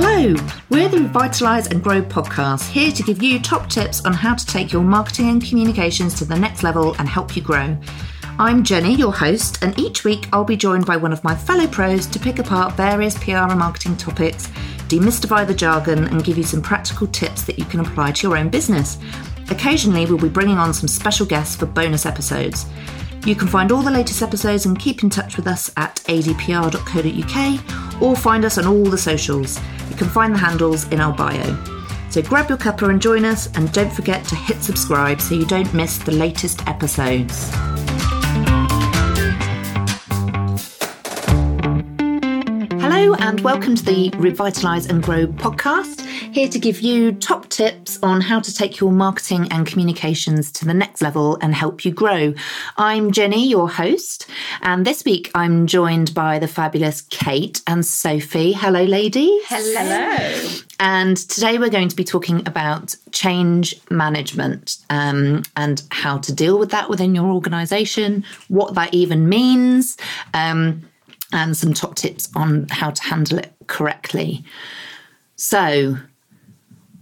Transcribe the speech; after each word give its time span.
Hello, 0.00 0.32
we're 0.70 0.88
the 0.88 0.98
Revitalise 0.98 1.72
and 1.72 1.82
Grow 1.82 2.00
podcast, 2.00 2.70
here 2.70 2.92
to 2.92 3.02
give 3.02 3.20
you 3.20 3.40
top 3.40 3.68
tips 3.68 4.04
on 4.04 4.12
how 4.12 4.36
to 4.36 4.46
take 4.46 4.72
your 4.72 4.84
marketing 4.84 5.28
and 5.28 5.44
communications 5.44 6.14
to 6.14 6.24
the 6.24 6.38
next 6.38 6.62
level 6.62 6.94
and 7.00 7.08
help 7.08 7.34
you 7.34 7.42
grow. 7.42 7.76
I'm 8.38 8.62
Jenny, 8.62 8.94
your 8.94 9.12
host, 9.12 9.60
and 9.60 9.76
each 9.76 10.04
week 10.04 10.28
I'll 10.32 10.44
be 10.44 10.56
joined 10.56 10.86
by 10.86 10.96
one 10.96 11.12
of 11.12 11.24
my 11.24 11.34
fellow 11.34 11.66
pros 11.66 12.06
to 12.06 12.20
pick 12.20 12.38
apart 12.38 12.74
various 12.74 13.18
PR 13.18 13.38
and 13.38 13.58
marketing 13.58 13.96
topics, 13.96 14.46
demystify 14.86 15.44
the 15.44 15.52
jargon, 15.52 16.04
and 16.04 16.22
give 16.22 16.38
you 16.38 16.44
some 16.44 16.62
practical 16.62 17.08
tips 17.08 17.42
that 17.42 17.58
you 17.58 17.64
can 17.64 17.80
apply 17.80 18.12
to 18.12 18.28
your 18.28 18.36
own 18.36 18.50
business. 18.50 18.98
Occasionally, 19.50 20.06
we'll 20.06 20.16
be 20.16 20.28
bringing 20.28 20.58
on 20.58 20.72
some 20.72 20.86
special 20.86 21.26
guests 21.26 21.56
for 21.56 21.66
bonus 21.66 22.06
episodes. 22.06 22.66
You 23.26 23.34
can 23.34 23.48
find 23.48 23.72
all 23.72 23.82
the 23.82 23.90
latest 23.90 24.22
episodes 24.22 24.66
and 24.66 24.78
keep 24.78 25.02
in 25.02 25.10
touch 25.10 25.36
with 25.36 25.46
us 25.46 25.70
at 25.76 25.96
adpr.co.uk 26.06 28.02
or 28.02 28.16
find 28.16 28.44
us 28.44 28.58
on 28.58 28.66
all 28.66 28.84
the 28.84 28.98
socials. 28.98 29.60
You 29.90 29.96
can 29.96 30.08
find 30.08 30.34
the 30.34 30.38
handles 30.38 30.88
in 30.88 31.00
our 31.00 31.12
bio. 31.12 31.56
So 32.10 32.22
grab 32.22 32.48
your 32.48 32.58
cuppa 32.58 32.88
and 32.88 33.02
join 33.02 33.24
us, 33.24 33.48
and 33.54 33.70
don't 33.72 33.92
forget 33.92 34.24
to 34.26 34.36
hit 34.36 34.62
subscribe 34.62 35.20
so 35.20 35.34
you 35.34 35.44
don't 35.44 35.72
miss 35.74 35.98
the 35.98 36.12
latest 36.12 36.66
episodes. 36.66 37.50
Hello, 43.08 43.26
and 43.26 43.40
welcome 43.40 43.74
to 43.74 43.82
the 43.82 44.10
Revitalise 44.10 44.90
and 44.90 45.02
Grow 45.02 45.26
podcast. 45.26 46.02
Here 46.06 46.46
to 46.46 46.58
give 46.58 46.82
you 46.82 47.12
top 47.12 47.48
tips 47.48 47.98
on 48.02 48.20
how 48.20 48.38
to 48.38 48.52
take 48.52 48.80
your 48.80 48.92
marketing 48.92 49.48
and 49.50 49.66
communications 49.66 50.52
to 50.52 50.66
the 50.66 50.74
next 50.74 51.00
level 51.00 51.38
and 51.40 51.54
help 51.54 51.86
you 51.86 51.90
grow. 51.90 52.34
I'm 52.76 53.10
Jenny, 53.10 53.48
your 53.48 53.66
host, 53.66 54.28
and 54.60 54.84
this 54.84 55.06
week 55.06 55.30
I'm 55.34 55.66
joined 55.66 56.12
by 56.12 56.38
the 56.38 56.46
fabulous 56.46 57.00
Kate 57.00 57.62
and 57.66 57.86
Sophie. 57.86 58.52
Hello, 58.52 58.84
ladies. 58.84 59.42
Hello. 59.46 60.58
And 60.78 61.16
today 61.16 61.56
we're 61.56 61.70
going 61.70 61.88
to 61.88 61.96
be 61.96 62.04
talking 62.04 62.46
about 62.46 62.94
change 63.12 63.74
management 63.90 64.76
um, 64.90 65.44
and 65.56 65.82
how 65.92 66.18
to 66.18 66.34
deal 66.34 66.58
with 66.58 66.72
that 66.72 66.90
within 66.90 67.14
your 67.14 67.28
organisation, 67.28 68.26
what 68.48 68.74
that 68.74 68.92
even 68.92 69.30
means. 69.30 69.96
Um, 70.34 70.82
and 71.32 71.56
some 71.56 71.74
top 71.74 71.94
tips 71.96 72.28
on 72.34 72.66
how 72.70 72.90
to 72.90 73.02
handle 73.02 73.38
it 73.38 73.52
correctly. 73.66 74.44
So, 75.36 75.98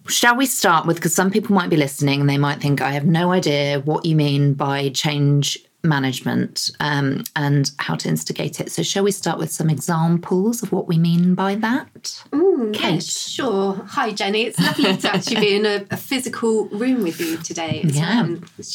shall 0.08 0.36
we 0.36 0.46
start 0.46 0.86
with 0.86 0.96
because 0.96 1.14
some 1.14 1.30
people 1.30 1.54
might 1.54 1.70
be 1.70 1.76
listening 1.76 2.20
and 2.20 2.30
they 2.30 2.38
might 2.38 2.60
think, 2.60 2.80
I 2.80 2.92
have 2.92 3.06
no 3.06 3.32
idea 3.32 3.80
what 3.80 4.04
you 4.04 4.16
mean 4.16 4.54
by 4.54 4.88
change 4.90 5.58
management 5.88 6.70
um, 6.80 7.24
and 7.34 7.70
how 7.78 7.94
to 7.96 8.08
instigate 8.08 8.60
it. 8.60 8.70
So, 8.70 8.82
shall 8.82 9.04
we 9.04 9.10
start 9.10 9.38
with 9.38 9.50
some 9.50 9.70
examples 9.70 10.62
of 10.62 10.72
what 10.72 10.88
we 10.88 10.98
mean 10.98 11.34
by 11.34 11.54
that? 11.56 12.22
Mm, 12.30 12.74
Kate. 12.74 12.94
Yeah, 12.94 13.00
sure. 13.00 13.74
Hi, 13.88 14.12
Jenny. 14.12 14.42
It's 14.42 14.58
lovely 14.58 14.96
to 14.96 15.14
actually 15.14 15.40
be 15.40 15.56
in 15.56 15.66
a, 15.66 15.84
a 15.90 15.96
physical 15.96 16.66
room 16.68 17.02
with 17.02 17.20
you 17.20 17.36
today. 17.38 17.82
yeah, 17.84 18.26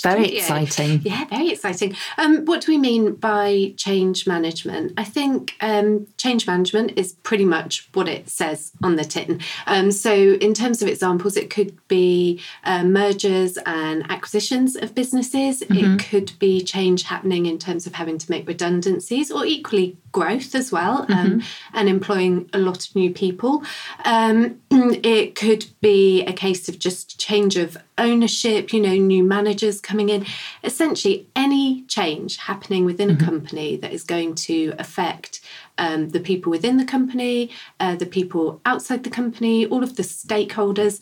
very 0.04 0.38
exciting. 0.38 1.02
Yeah, 1.04 1.26
very 1.26 1.50
exciting. 1.50 1.96
Um, 2.18 2.46
what 2.46 2.62
do 2.62 2.72
we 2.72 2.78
mean 2.78 3.16
by 3.16 3.74
change 3.78 4.28
management? 4.28 4.94
I 4.98 5.04
think 5.04 5.56
um, 5.62 6.08
change 6.18 6.48
management 6.48 6.94
is 6.98 7.14
pretty 7.24 7.46
much 7.46 7.90
what 7.94 8.08
it 8.08 8.30
says 8.30 8.72
on 8.84 8.96
the 8.96 9.04
tin. 9.04 9.42
Um, 9.68 9.92
so, 9.92 10.14
in 10.14 10.54
terms 10.54 10.82
of 10.82 10.88
examples, 10.88 11.38
it 11.38 11.50
could 11.50 11.76
be 11.88 12.42
uh, 12.64 12.84
mergers 12.84 13.58
and 13.66 14.10
acquisitions 14.10 14.76
of 14.76 14.96
businesses. 14.96 15.62
Mm-hmm. 15.62 15.96
It 15.96 16.06
could 16.06 16.32
be 16.40 16.62
change 16.62 17.01
change 17.02 17.10
happening 17.10 17.46
in 17.46 17.58
terms 17.58 17.88
of 17.88 17.94
having 17.94 18.18
to 18.18 18.32
make 18.32 18.48
redundancies 18.48 19.32
or 19.32 19.46
equally 19.46 19.98
growth 20.12 20.56
as 20.56 20.72
well 20.72 21.06
um, 21.10 21.40
mm-hmm. 21.40 21.40
and 21.74 21.90
employing 21.90 22.50
a 22.54 22.58
lot 22.58 22.88
of 22.88 22.96
new 22.96 23.12
people. 23.12 23.64
Um, 24.06 24.60
it 24.72 25.36
could 25.36 25.66
be 25.82 26.24
a 26.26 26.34
case 26.34 26.70
of 26.70 26.80
just 26.80 27.20
change 27.20 27.58
of 27.58 27.78
ownership, 27.98 28.74
you 28.74 28.82
know, 28.82 28.96
new 28.96 29.24
managers 29.24 29.82
coming 29.82 30.10
in. 30.10 30.26
Essentially, 30.64 31.28
any 31.36 31.84
change 31.84 32.38
happening 32.38 32.86
within 32.86 33.10
mm-hmm. 33.10 33.24
a 33.24 33.26
company 33.26 33.78
that 33.78 33.92
is 33.92 34.04
going 34.04 34.36
to 34.36 34.74
affect 34.80 35.42
um, 35.78 36.10
the 36.10 36.20
people 36.20 36.50
within 36.52 36.78
the 36.78 36.86
company, 36.86 37.50
uh, 37.80 37.96
the 37.96 38.06
people 38.06 38.60
outside 38.66 39.04
the 39.04 39.10
company, 39.10 39.66
all 39.66 39.84
of 39.84 39.96
the 39.96 40.04
stakeholders 40.04 41.00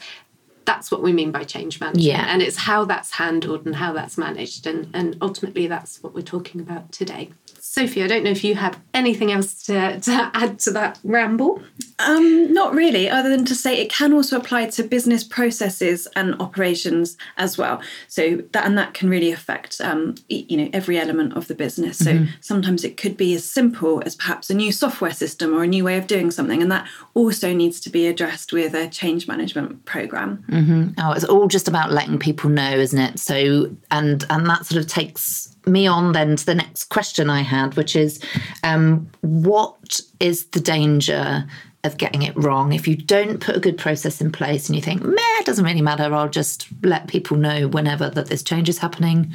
that's 0.66 0.92
what 0.92 1.02
we 1.02 1.14
mean 1.14 1.32
by 1.32 1.44
change 1.44 1.80
management. 1.80 2.06
Yeah. 2.06 2.26
and 2.28 2.42
it's 2.42 2.58
how 2.58 2.86
that's 2.86 3.12
handled 3.12 3.66
and 3.66 3.76
how 3.76 3.94
that's 3.94 4.18
managed. 4.18 4.68
And 4.68 4.90
and 4.94 5.18
ultimately 5.22 5.68
that's 5.68 6.02
what 6.04 6.14
we're 6.14 6.22
talking 6.22 6.62
about 6.62 6.92
today 6.92 7.32
Sophie, 7.80 8.04
I 8.04 8.08
don't 8.08 8.26
know 8.26 8.32
if 8.32 8.44
you 8.44 8.56
have 8.56 8.78
anything 8.94 9.32
else 9.32 9.64
to, 9.68 10.02
to 10.02 10.32
add 10.34 10.60
to 10.60 10.72
that 10.72 11.00
ramble. 11.06 11.64
Um, 12.00 12.52
not 12.52 12.74
really, 12.74 13.10
other 13.10 13.30
than 13.30 13.46
to 13.46 13.56
say 13.56 13.80
it 13.80 13.90
can 13.90 14.12
also 14.12 14.38
apply 14.38 14.68
to 14.72 14.84
business 14.84 15.24
processes 15.24 16.06
and 16.14 16.36
operations 16.42 17.18
as 17.38 17.58
well. 17.58 17.82
So 18.10 18.44
that 18.52 18.66
and 18.66 18.78
that 18.78 18.94
can 18.94 19.10
really 19.10 19.32
affect 19.32 19.80
um, 19.80 20.16
you 20.28 20.58
know 20.58 20.70
every 20.74 20.98
element 20.98 21.38
of 21.38 21.48
the 21.48 21.56
business. 21.56 21.98
So 21.98 22.12
mm-hmm. 22.12 22.32
sometimes 22.42 22.84
it 22.84 22.98
could 22.98 23.16
be 23.16 23.34
as 23.34 23.44
simple 23.46 24.02
as 24.06 24.16
perhaps 24.16 24.50
a 24.50 24.54
new 24.54 24.74
software 24.74 25.12
system 25.12 25.54
or 25.54 25.64
a 25.64 25.68
new 25.68 25.86
way 25.86 25.98
of 25.98 26.08
doing 26.08 26.32
something, 26.32 26.62
and 26.62 26.72
that 26.72 26.88
also 27.14 27.54
needs 27.54 27.80
to 27.82 27.90
be 27.90 28.08
addressed 28.08 28.52
with 28.52 28.74
a 28.74 28.90
change 28.90 29.26
management 29.28 29.86
program. 29.86 30.44
Mm-hmm. 30.50 31.00
Oh, 31.00 31.12
it's 31.14 31.26
all 31.26 31.48
just 31.48 31.70
about 31.70 31.92
letting 31.92 32.20
people 32.20 32.50
know, 32.50 32.78
isn't 32.78 33.00
it? 33.00 33.20
So 33.20 33.74
and 33.92 34.26
and 34.30 34.50
that 34.50 34.66
sort 34.66 34.82
of 34.82 34.88
takes 34.88 35.56
me 35.70 35.88
on 35.88 36.12
then 36.12 36.36
to 36.36 36.46
the 36.46 36.56
next 36.56 36.86
question 36.86 37.30
I 37.30 37.42
had, 37.42 37.76
which 37.76 37.96
is 37.96 38.20
um, 38.64 39.10
what 39.22 40.02
is 40.20 40.46
the 40.48 40.60
danger 40.60 41.46
of 41.84 41.98
getting 41.98 42.24
it 42.24 42.36
wrong 42.36 42.74
if 42.74 42.88
you 42.88 42.96
don't 42.96 43.40
put 43.40 43.56
a 43.56 43.60
good 43.60 43.78
process 43.78 44.20
in 44.20 44.32
place 44.32 44.68
and 44.68 44.76
you 44.76 44.82
think, 44.82 45.02
meh, 45.02 45.16
it 45.40 45.46
doesn't 45.46 45.64
really 45.64 45.82
matter, 45.82 46.14
I'll 46.14 46.30
just 46.30 46.68
let 46.84 47.08
people 47.08 47.38
know 47.38 47.68
whenever 47.68 48.10
that 48.10 48.28
this 48.28 48.44
change 48.44 48.68
is 48.68 48.80
happening. 48.80 49.34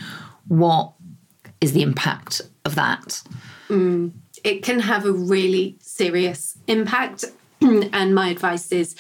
What 0.49 0.93
is 1.61 1.73
the 1.73 1.83
impact 1.83 2.43
of 2.67 2.75
that? 2.75 3.23
Mm, 3.69 4.13
it 4.43 4.63
can 4.63 4.81
have 4.81 5.07
a 5.07 5.13
really 5.13 5.77
serious 5.81 6.59
impact. 6.67 7.25
and 7.93 8.15
my 8.15 8.29
advice 8.29 8.71
is 8.73 8.95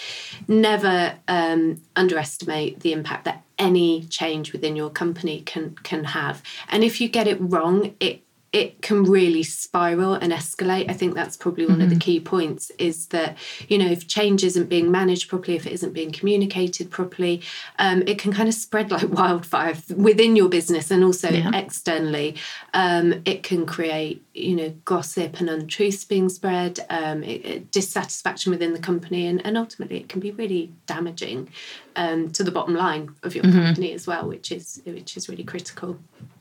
never 0.49 1.15
um, 1.29 1.83
underestimate 1.97 2.81
the 2.81 2.93
impact 2.93 3.25
that 3.25 3.43
any 3.59 4.05
change 4.05 4.53
within 4.53 4.75
your 4.75 4.91
company 4.91 5.43
can 5.43 5.75
can 5.83 6.05
have. 6.05 6.43
And 6.69 6.83
if 6.83 7.01
you 7.01 7.09
get 7.09 7.29
it 7.29 7.37
wrong, 7.41 7.95
it 8.01 8.24
it 8.55 8.83
can 8.83 9.03
really 9.03 9.43
spiral 9.43 10.15
and 10.15 10.33
escalate. 10.33 10.89
I 10.89 10.93
think 10.93 11.15
that's 11.15 11.37
probably 11.37 11.67
one 11.67 11.75
mm-hmm. 11.75 11.83
of 11.83 11.91
the 11.91 11.97
mm-hmm. 11.97 12.01
key 12.01 12.21
points 12.21 12.71
is 12.79 13.09
that, 13.09 13.37
you 13.67 13.77
know, 13.77 13.91
if 13.91 14.07
change 14.07 14.45
isn't 14.45 14.69
being 14.69 14.93
managed 14.93 15.29
properly, 15.29 15.57
if 15.57 15.67
it 15.67 15.73
isn't 15.73 15.93
being 15.93 16.13
communicated 16.13 16.89
properly, 16.89 17.43
um, 17.81 18.05
it 18.07 18.17
can 18.17 18.33
kind 18.33 18.49
of 18.49 18.55
spread 18.55 18.93
like 18.93 19.09
wildfire 19.11 19.77
within 19.97 20.37
your 20.37 20.49
business 20.49 20.93
and 20.93 21.03
also 21.03 21.31
yeah. 21.31 21.51
externally. 21.53 22.37
Um, 22.75 23.23
it 23.25 23.43
can 23.43 23.67
create, 23.67 24.25
you 24.35 24.55
know, 24.55 24.73
gossip 24.85 25.41
and 25.41 25.51
untruths 25.51 26.05
being 26.05 26.29
spread, 26.29 26.79
um, 26.91 27.25
it, 27.25 27.45
it, 27.45 27.71
dissatisfaction 27.73 28.53
within 28.53 28.73
the 28.73 28.79
company, 28.79 29.27
and, 29.27 29.45
and 29.45 29.59
ultimately 29.59 29.97
it 29.97 30.09
can 30.09 30.21
be 30.21 30.31
really 30.31 30.73
damaging 30.87 31.49
um, 31.97 32.31
to 32.31 32.45
the 32.45 32.53
bottom 32.53 32.77
line 32.77 33.17
of 33.25 33.35
your 33.35 33.43
mm-hmm. 33.43 33.65
company 33.65 33.93
as 33.93 34.07
well, 34.07 34.29
which 34.29 34.53
is 34.53 34.81
which 34.85 35.17
is 35.17 35.29
really 35.29 35.43
critical. 35.43 35.99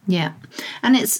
Yeah, 0.07 0.33
and 0.83 0.95
it's 0.95 1.19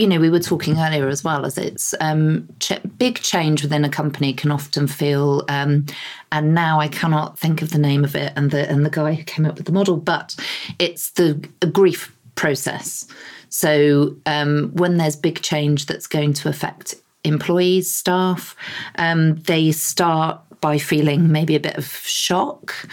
you 0.00 0.06
know, 0.06 0.18
we 0.18 0.30
were 0.30 0.40
talking 0.40 0.78
earlier 0.78 1.08
as 1.08 1.22
well 1.22 1.44
as 1.44 1.58
it's 1.58 1.94
um, 2.00 2.48
ch- 2.58 2.80
big 2.96 3.20
change 3.20 3.62
within 3.62 3.84
a 3.84 3.90
company 3.90 4.32
can 4.32 4.50
often 4.50 4.86
feel, 4.86 5.44
um, 5.48 5.84
and 6.32 6.54
now 6.54 6.80
I 6.80 6.88
cannot 6.88 7.38
think 7.38 7.60
of 7.60 7.70
the 7.70 7.78
name 7.78 8.02
of 8.02 8.16
it 8.16 8.32
and 8.34 8.50
the 8.50 8.66
and 8.70 8.86
the 8.86 8.90
guy 8.90 9.12
who 9.12 9.24
came 9.24 9.44
up 9.44 9.56
with 9.56 9.66
the 9.66 9.72
model, 9.72 9.98
but 9.98 10.34
it's 10.78 11.10
the 11.10 11.34
grief 11.70 12.16
process. 12.34 13.06
So 13.50 14.16
um, 14.24 14.70
when 14.72 14.96
there's 14.96 15.16
big 15.16 15.42
change 15.42 15.84
that's 15.84 16.06
going 16.06 16.32
to 16.34 16.48
affect 16.48 16.94
employees, 17.24 17.90
staff, 17.90 18.56
um, 18.96 19.34
they 19.42 19.70
start 19.70 20.40
by 20.62 20.78
feeling 20.78 21.30
maybe 21.30 21.54
a 21.56 21.60
bit 21.60 21.76
of 21.76 21.84
shock. 21.84 22.88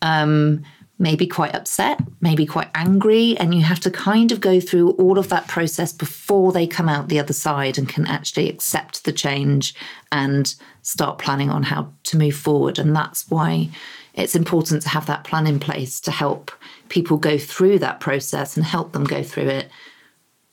Um, 0.00 0.62
maybe 1.02 1.26
quite 1.26 1.52
upset, 1.52 2.00
maybe 2.20 2.46
quite 2.46 2.70
angry, 2.76 3.36
and 3.38 3.52
you 3.52 3.60
have 3.60 3.80
to 3.80 3.90
kind 3.90 4.30
of 4.30 4.40
go 4.40 4.60
through 4.60 4.92
all 4.92 5.18
of 5.18 5.28
that 5.30 5.48
process 5.48 5.92
before 5.92 6.52
they 6.52 6.64
come 6.64 6.88
out 6.88 7.08
the 7.08 7.18
other 7.18 7.32
side 7.32 7.76
and 7.76 7.88
can 7.88 8.06
actually 8.06 8.48
accept 8.48 9.04
the 9.04 9.12
change 9.12 9.74
and 10.12 10.54
start 10.82 11.18
planning 11.18 11.50
on 11.50 11.64
how 11.64 11.92
to 12.04 12.16
move 12.16 12.36
forward. 12.36 12.78
And 12.78 12.94
that's 12.94 13.28
why 13.28 13.68
it's 14.14 14.36
important 14.36 14.82
to 14.82 14.88
have 14.90 15.06
that 15.06 15.24
plan 15.24 15.48
in 15.48 15.58
place 15.58 15.98
to 16.02 16.12
help 16.12 16.52
people 16.88 17.16
go 17.16 17.36
through 17.36 17.80
that 17.80 17.98
process 17.98 18.56
and 18.56 18.64
help 18.64 18.92
them 18.92 19.04
go 19.04 19.24
through 19.24 19.48
it 19.48 19.68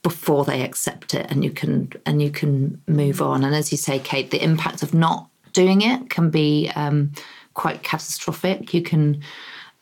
before 0.01 0.46
they 0.46 0.63
accept 0.63 1.13
it. 1.13 1.30
And 1.30 1.44
you 1.44 1.51
can 1.51 1.92
and 2.07 2.24
you 2.24 2.31
can 2.31 2.81
move 2.88 3.22
on. 3.22 3.44
And 3.44 3.54
as 3.54 3.72
you 3.72 3.78
say 3.78 4.00
kate 4.00 4.31
the 4.31 4.44
impact 4.44 4.81
of 4.81 4.96
not 4.96 5.30
doing 5.54 5.81
it 5.81 6.10
can 6.10 6.31
be 6.31 6.72
um, 6.75 7.12
quite 7.54 7.84
catastrophic. 7.84 8.74
You 8.74 8.81
can 8.81 9.22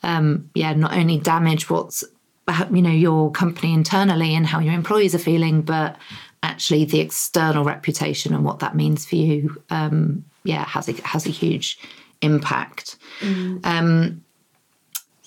um, 0.02 0.50
yeah, 0.54 0.72
not 0.74 0.92
only 0.92 1.18
damage 1.18 1.68
what's 1.70 2.04
you 2.72 2.82
know 2.82 2.90
your 2.90 3.30
company 3.30 3.74
internally 3.74 4.34
and 4.34 4.46
how 4.46 4.58
your 4.58 4.74
employees 4.74 5.14
are 5.14 5.18
feeling, 5.18 5.62
but 5.62 5.96
actually 6.42 6.84
the 6.84 7.00
external 7.00 7.64
reputation 7.64 8.34
and 8.34 8.44
what 8.44 8.60
that 8.60 8.74
means 8.74 9.04
for 9.04 9.16
you. 9.16 9.62
Um, 9.70 10.24
yeah, 10.44 10.64
has 10.64 10.88
a 10.88 10.92
has 11.06 11.26
a 11.26 11.30
huge 11.30 11.78
impact. 12.22 12.96
Um, 13.64 14.24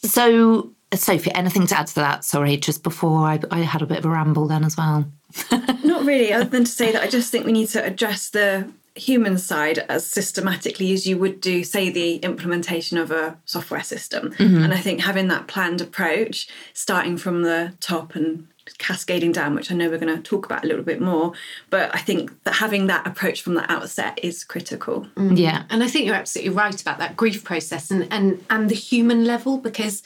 so, 0.04 0.72
Sophie, 0.94 1.32
anything 1.34 1.68
to 1.68 1.78
add 1.78 1.88
to 1.88 1.96
that? 1.96 2.24
Sorry, 2.24 2.58
just 2.58 2.84
before 2.84 3.28
I, 3.28 3.40
I 3.52 3.60
had 3.60 3.82
a 3.82 3.86
bit 3.86 4.00
of 4.00 4.06
a 4.06 4.10
ramble 4.10 4.48
then 4.48 4.64
as 4.64 4.76
well. 4.78 5.06
Not 5.84 6.06
really, 6.06 6.34
other 6.34 6.50
than 6.50 6.66
to 6.66 6.72
say 6.72 6.92
that 6.92 7.04
I 7.04 7.08
just 7.08 7.32
think 7.32 7.46
we 7.46 7.52
need 7.52 7.70
to 7.70 7.84
address 7.84 8.30
the 8.30 8.70
human 8.96 9.38
side 9.38 9.80
as 9.90 10.06
systematically 10.06 10.92
as 10.92 11.08
you 11.08 11.18
would 11.18 11.40
do, 11.40 11.64
say, 11.64 11.90
the 11.90 12.18
implementation 12.18 12.98
of 12.98 13.12
a 13.12 13.38
software 13.46 13.84
system. 13.84 14.32
Mm-hmm. 14.32 14.64
And 14.64 14.74
I 14.74 14.78
think 14.78 15.02
having 15.02 15.28
that 15.30 15.48
planned 15.48 15.82
approach, 15.82 16.48
starting 16.74 17.18
from 17.18 17.44
the 17.44 17.74
top 17.80 18.16
and 18.16 18.48
cascading 18.78 19.32
down, 19.32 19.56
which 19.56 19.72
I 19.72 19.76
know 19.76 19.90
we're 19.90 19.98
going 19.98 20.16
to 20.16 20.22
talk 20.22 20.46
about 20.46 20.64
a 20.64 20.68
little 20.68 20.84
bit 20.84 21.02
more, 21.02 21.34
but 21.70 21.94
I 21.96 22.00
think 22.00 22.44
that 22.44 22.56
having 22.56 22.88
that 22.88 23.08
approach 23.08 23.42
from 23.42 23.56
the 23.56 23.70
outset 23.72 24.20
is 24.22 24.44
critical. 24.44 25.08
Mm. 25.16 25.38
Yeah. 25.38 25.64
And 25.70 25.84
I 25.84 25.88
think 25.88 26.06
you're 26.06 26.16
absolutely 26.16 26.54
right 26.54 26.80
about 26.80 27.00
that 27.00 27.18
grief 27.18 27.44
process 27.44 27.92
and 27.92 28.08
and 28.12 28.44
and 28.50 28.70
the 28.70 28.76
human 28.76 29.26
level 29.26 29.58
because 29.58 30.04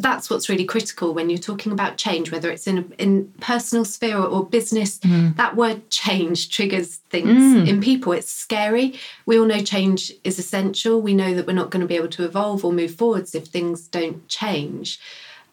that's 0.00 0.30
what's 0.30 0.48
really 0.48 0.64
critical 0.64 1.14
when 1.14 1.30
you're 1.30 1.38
talking 1.38 1.72
about 1.72 1.96
change, 1.96 2.32
whether 2.32 2.50
it's 2.50 2.66
in 2.66 2.78
a 2.78 3.02
in 3.02 3.32
personal 3.40 3.84
sphere 3.84 4.16
or, 4.16 4.26
or 4.26 4.44
business. 4.44 4.98
Mm. 5.00 5.36
That 5.36 5.56
word 5.56 5.90
change 5.90 6.50
triggers 6.50 6.96
things 6.96 7.42
mm. 7.42 7.68
in 7.68 7.80
people. 7.80 8.12
It's 8.12 8.30
scary. 8.30 8.98
We 9.26 9.38
all 9.38 9.46
know 9.46 9.60
change 9.60 10.12
is 10.24 10.38
essential. 10.38 11.00
We 11.00 11.14
know 11.14 11.34
that 11.34 11.46
we're 11.46 11.52
not 11.52 11.70
going 11.70 11.82
to 11.82 11.86
be 11.86 11.96
able 11.96 12.08
to 12.08 12.24
evolve 12.24 12.64
or 12.64 12.72
move 12.72 12.94
forwards 12.94 13.34
if 13.34 13.46
things 13.46 13.88
don't 13.88 14.26
change. 14.28 14.98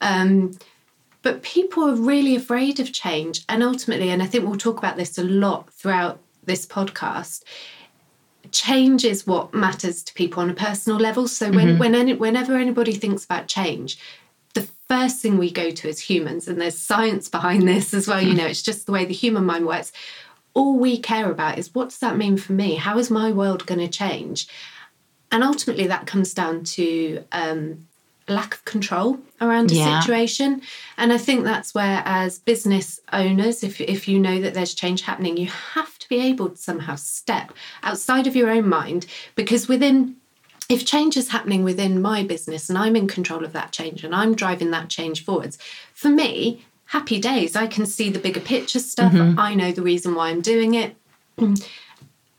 Um, 0.01 0.57
but 1.21 1.43
people 1.43 1.83
are 1.89 1.95
really 1.95 2.35
afraid 2.35 2.79
of 2.79 2.93
change, 2.93 3.43
and 3.49 3.61
ultimately, 3.61 4.09
and 4.09 4.23
I 4.23 4.27
think 4.27 4.45
we'll 4.45 4.57
talk 4.57 4.77
about 4.77 4.95
this 4.97 5.17
a 5.17 5.23
lot 5.23 5.73
throughout 5.73 6.19
this 6.45 6.65
podcast 6.65 7.43
change 8.51 9.03
is 9.03 9.27
what 9.27 9.53
matters 9.53 10.03
to 10.03 10.13
people 10.13 10.41
on 10.41 10.49
a 10.49 10.53
personal 10.53 10.97
level. 10.97 11.27
So 11.27 11.51
when, 11.51 11.67
mm-hmm. 11.67 11.79
when 11.79 11.95
any, 11.95 12.13
whenever 12.13 12.55
anybody 12.55 12.93
thinks 12.93 13.25
about 13.25 13.47
change, 13.47 13.99
first 14.87 15.19
thing 15.21 15.37
we 15.37 15.51
go 15.51 15.71
to 15.71 15.89
as 15.89 15.99
humans, 15.99 16.47
and 16.47 16.59
there's 16.59 16.77
science 16.77 17.29
behind 17.29 17.67
this 17.67 17.93
as 17.93 18.07
well, 18.07 18.21
you 18.21 18.33
know, 18.35 18.45
it's 18.45 18.61
just 18.61 18.85
the 18.85 18.91
way 18.91 19.05
the 19.05 19.13
human 19.13 19.45
mind 19.45 19.65
works. 19.65 19.91
All 20.53 20.79
we 20.79 20.97
care 20.97 21.29
about 21.29 21.57
is 21.59 21.73
what 21.75 21.89
does 21.89 21.99
that 21.99 22.17
mean 22.17 22.37
for 22.37 22.53
me? 22.53 22.75
How 22.75 22.97
is 22.97 23.11
my 23.11 23.31
world 23.31 23.65
going 23.65 23.79
to 23.79 23.87
change? 23.87 24.47
And 25.31 25.43
ultimately, 25.43 25.87
that 25.87 26.07
comes 26.07 26.33
down 26.33 26.63
to 26.63 27.23
um, 27.31 27.87
lack 28.27 28.55
of 28.55 28.65
control 28.65 29.19
around 29.39 29.71
a 29.71 29.75
Yeah. 29.75 29.99
situation. 29.99 30.61
And 30.97 31.13
I 31.13 31.17
think 31.17 31.43
that's 31.43 31.75
where, 31.75 32.01
as 32.05 32.39
business 32.39 32.99
owners, 33.13 33.63
if, 33.63 33.79
if 33.81 34.07
you 34.07 34.19
know 34.19 34.39
that 34.41 34.53
there's 34.53 34.73
change 34.73 35.01
happening, 35.01 35.37
you 35.37 35.47
have 35.73 35.97
to 35.99 36.09
be 36.09 36.19
able 36.21 36.49
to 36.49 36.57
somehow 36.57 36.95
step 36.95 37.51
outside 37.83 38.25
of 38.25 38.35
your 38.35 38.49
own 38.49 38.67
mind 38.67 39.05
because 39.35 39.67
within 39.67 40.15
if 40.69 40.85
change 40.85 41.15
is 41.15 41.29
happening 41.29 41.63
within 41.63 42.01
my 42.01 42.23
business 42.23 42.69
and 42.69 42.77
I'm 42.77 42.95
in 42.95 43.07
control 43.07 43.45
of 43.45 43.53
that 43.53 43.71
change 43.71 44.03
and 44.03 44.13
I'm 44.13 44.35
driving 44.35 44.71
that 44.71 44.89
change 44.89 45.23
forwards, 45.23 45.57
for 45.93 46.09
me, 46.09 46.65
happy 46.85 47.19
days. 47.19 47.55
I 47.55 47.67
can 47.67 47.85
see 47.85 48.09
the 48.09 48.19
bigger 48.19 48.39
picture 48.39 48.79
stuff. 48.79 49.13
Mm-hmm. 49.13 49.39
I 49.39 49.55
know 49.55 49.71
the 49.71 49.81
reason 49.81 50.15
why 50.15 50.29
I'm 50.29 50.41
doing 50.41 50.73
it. 50.73 50.95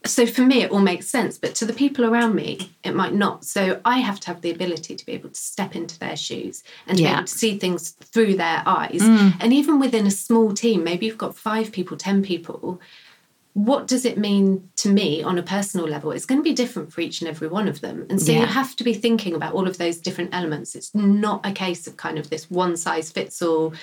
So 0.06 0.26
for 0.26 0.42
me, 0.42 0.62
it 0.62 0.70
all 0.70 0.80
makes 0.80 1.06
sense, 1.06 1.38
but 1.38 1.54
to 1.56 1.66
the 1.66 1.72
people 1.72 2.04
around 2.04 2.34
me, 2.34 2.70
it 2.84 2.94
might 2.94 3.12
not. 3.12 3.44
So 3.44 3.80
I 3.84 3.98
have 3.98 4.20
to 4.20 4.28
have 4.28 4.40
the 4.40 4.50
ability 4.50 4.94
to 4.94 5.04
be 5.04 5.12
able 5.12 5.28
to 5.30 5.34
step 5.34 5.74
into 5.74 5.98
their 5.98 6.16
shoes 6.16 6.62
and 6.86 6.96
to 6.96 7.04
be 7.04 7.10
able 7.10 7.22
to 7.24 7.26
see 7.26 7.58
things 7.58 7.90
through 7.90 8.36
their 8.36 8.62
eyes. 8.64 9.00
Mm. 9.02 9.34
And 9.40 9.52
even 9.52 9.80
within 9.80 10.06
a 10.06 10.10
small 10.12 10.54
team, 10.54 10.84
maybe 10.84 11.06
you've 11.06 11.18
got 11.18 11.36
five 11.36 11.72
people, 11.72 11.96
10 11.96 12.22
people, 12.22 12.80
what 13.58 13.88
does 13.88 14.04
it 14.04 14.16
mean 14.16 14.70
to 14.76 14.88
me 14.88 15.20
on 15.20 15.36
a 15.36 15.42
personal 15.42 15.84
level? 15.84 16.12
It's 16.12 16.24
going 16.24 16.38
to 16.38 16.44
be 16.44 16.52
different 16.52 16.92
for 16.92 17.00
each 17.00 17.20
and 17.20 17.28
every 17.28 17.48
one 17.48 17.66
of 17.66 17.80
them. 17.80 18.06
And 18.08 18.22
so 18.22 18.30
you 18.30 18.46
have 18.46 18.76
to 18.76 18.84
be 18.84 18.94
thinking 18.94 19.34
about 19.34 19.52
all 19.52 19.66
of 19.66 19.78
those 19.78 19.96
different 19.96 20.32
elements. 20.32 20.76
It's 20.76 20.94
not 20.94 21.44
a 21.44 21.50
case 21.50 21.88
of 21.88 21.96
kind 21.96 22.20
of 22.20 22.30
this 22.30 22.48
one 22.48 22.76
size 22.76 23.10
fits 23.10 23.42
all. 23.42 23.74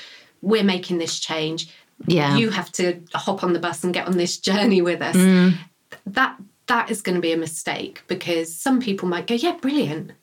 We're 0.42 0.64
making 0.64 1.00
this 1.00 1.20
change. 1.20 1.68
Yeah. 2.08 2.38
You 2.38 2.52
have 2.52 2.72
to 2.74 3.02
hop 3.14 3.44
on 3.44 3.52
the 3.52 3.60
bus 3.60 3.84
and 3.84 3.94
get 3.94 4.08
on 4.08 4.16
this 4.16 4.38
journey 4.50 4.82
with 4.82 5.02
us. 5.02 5.18
Mm. 5.18 5.58
That 6.06 6.38
that 6.68 6.90
is 6.90 7.02
going 7.02 7.16
to 7.16 7.22
be 7.22 7.34
a 7.34 7.38
mistake 7.38 8.02
because 8.08 8.56
some 8.56 8.80
people 8.80 9.10
might 9.10 9.28
go, 9.28 9.36
yeah, 9.36 9.58
brilliant. 9.58 10.14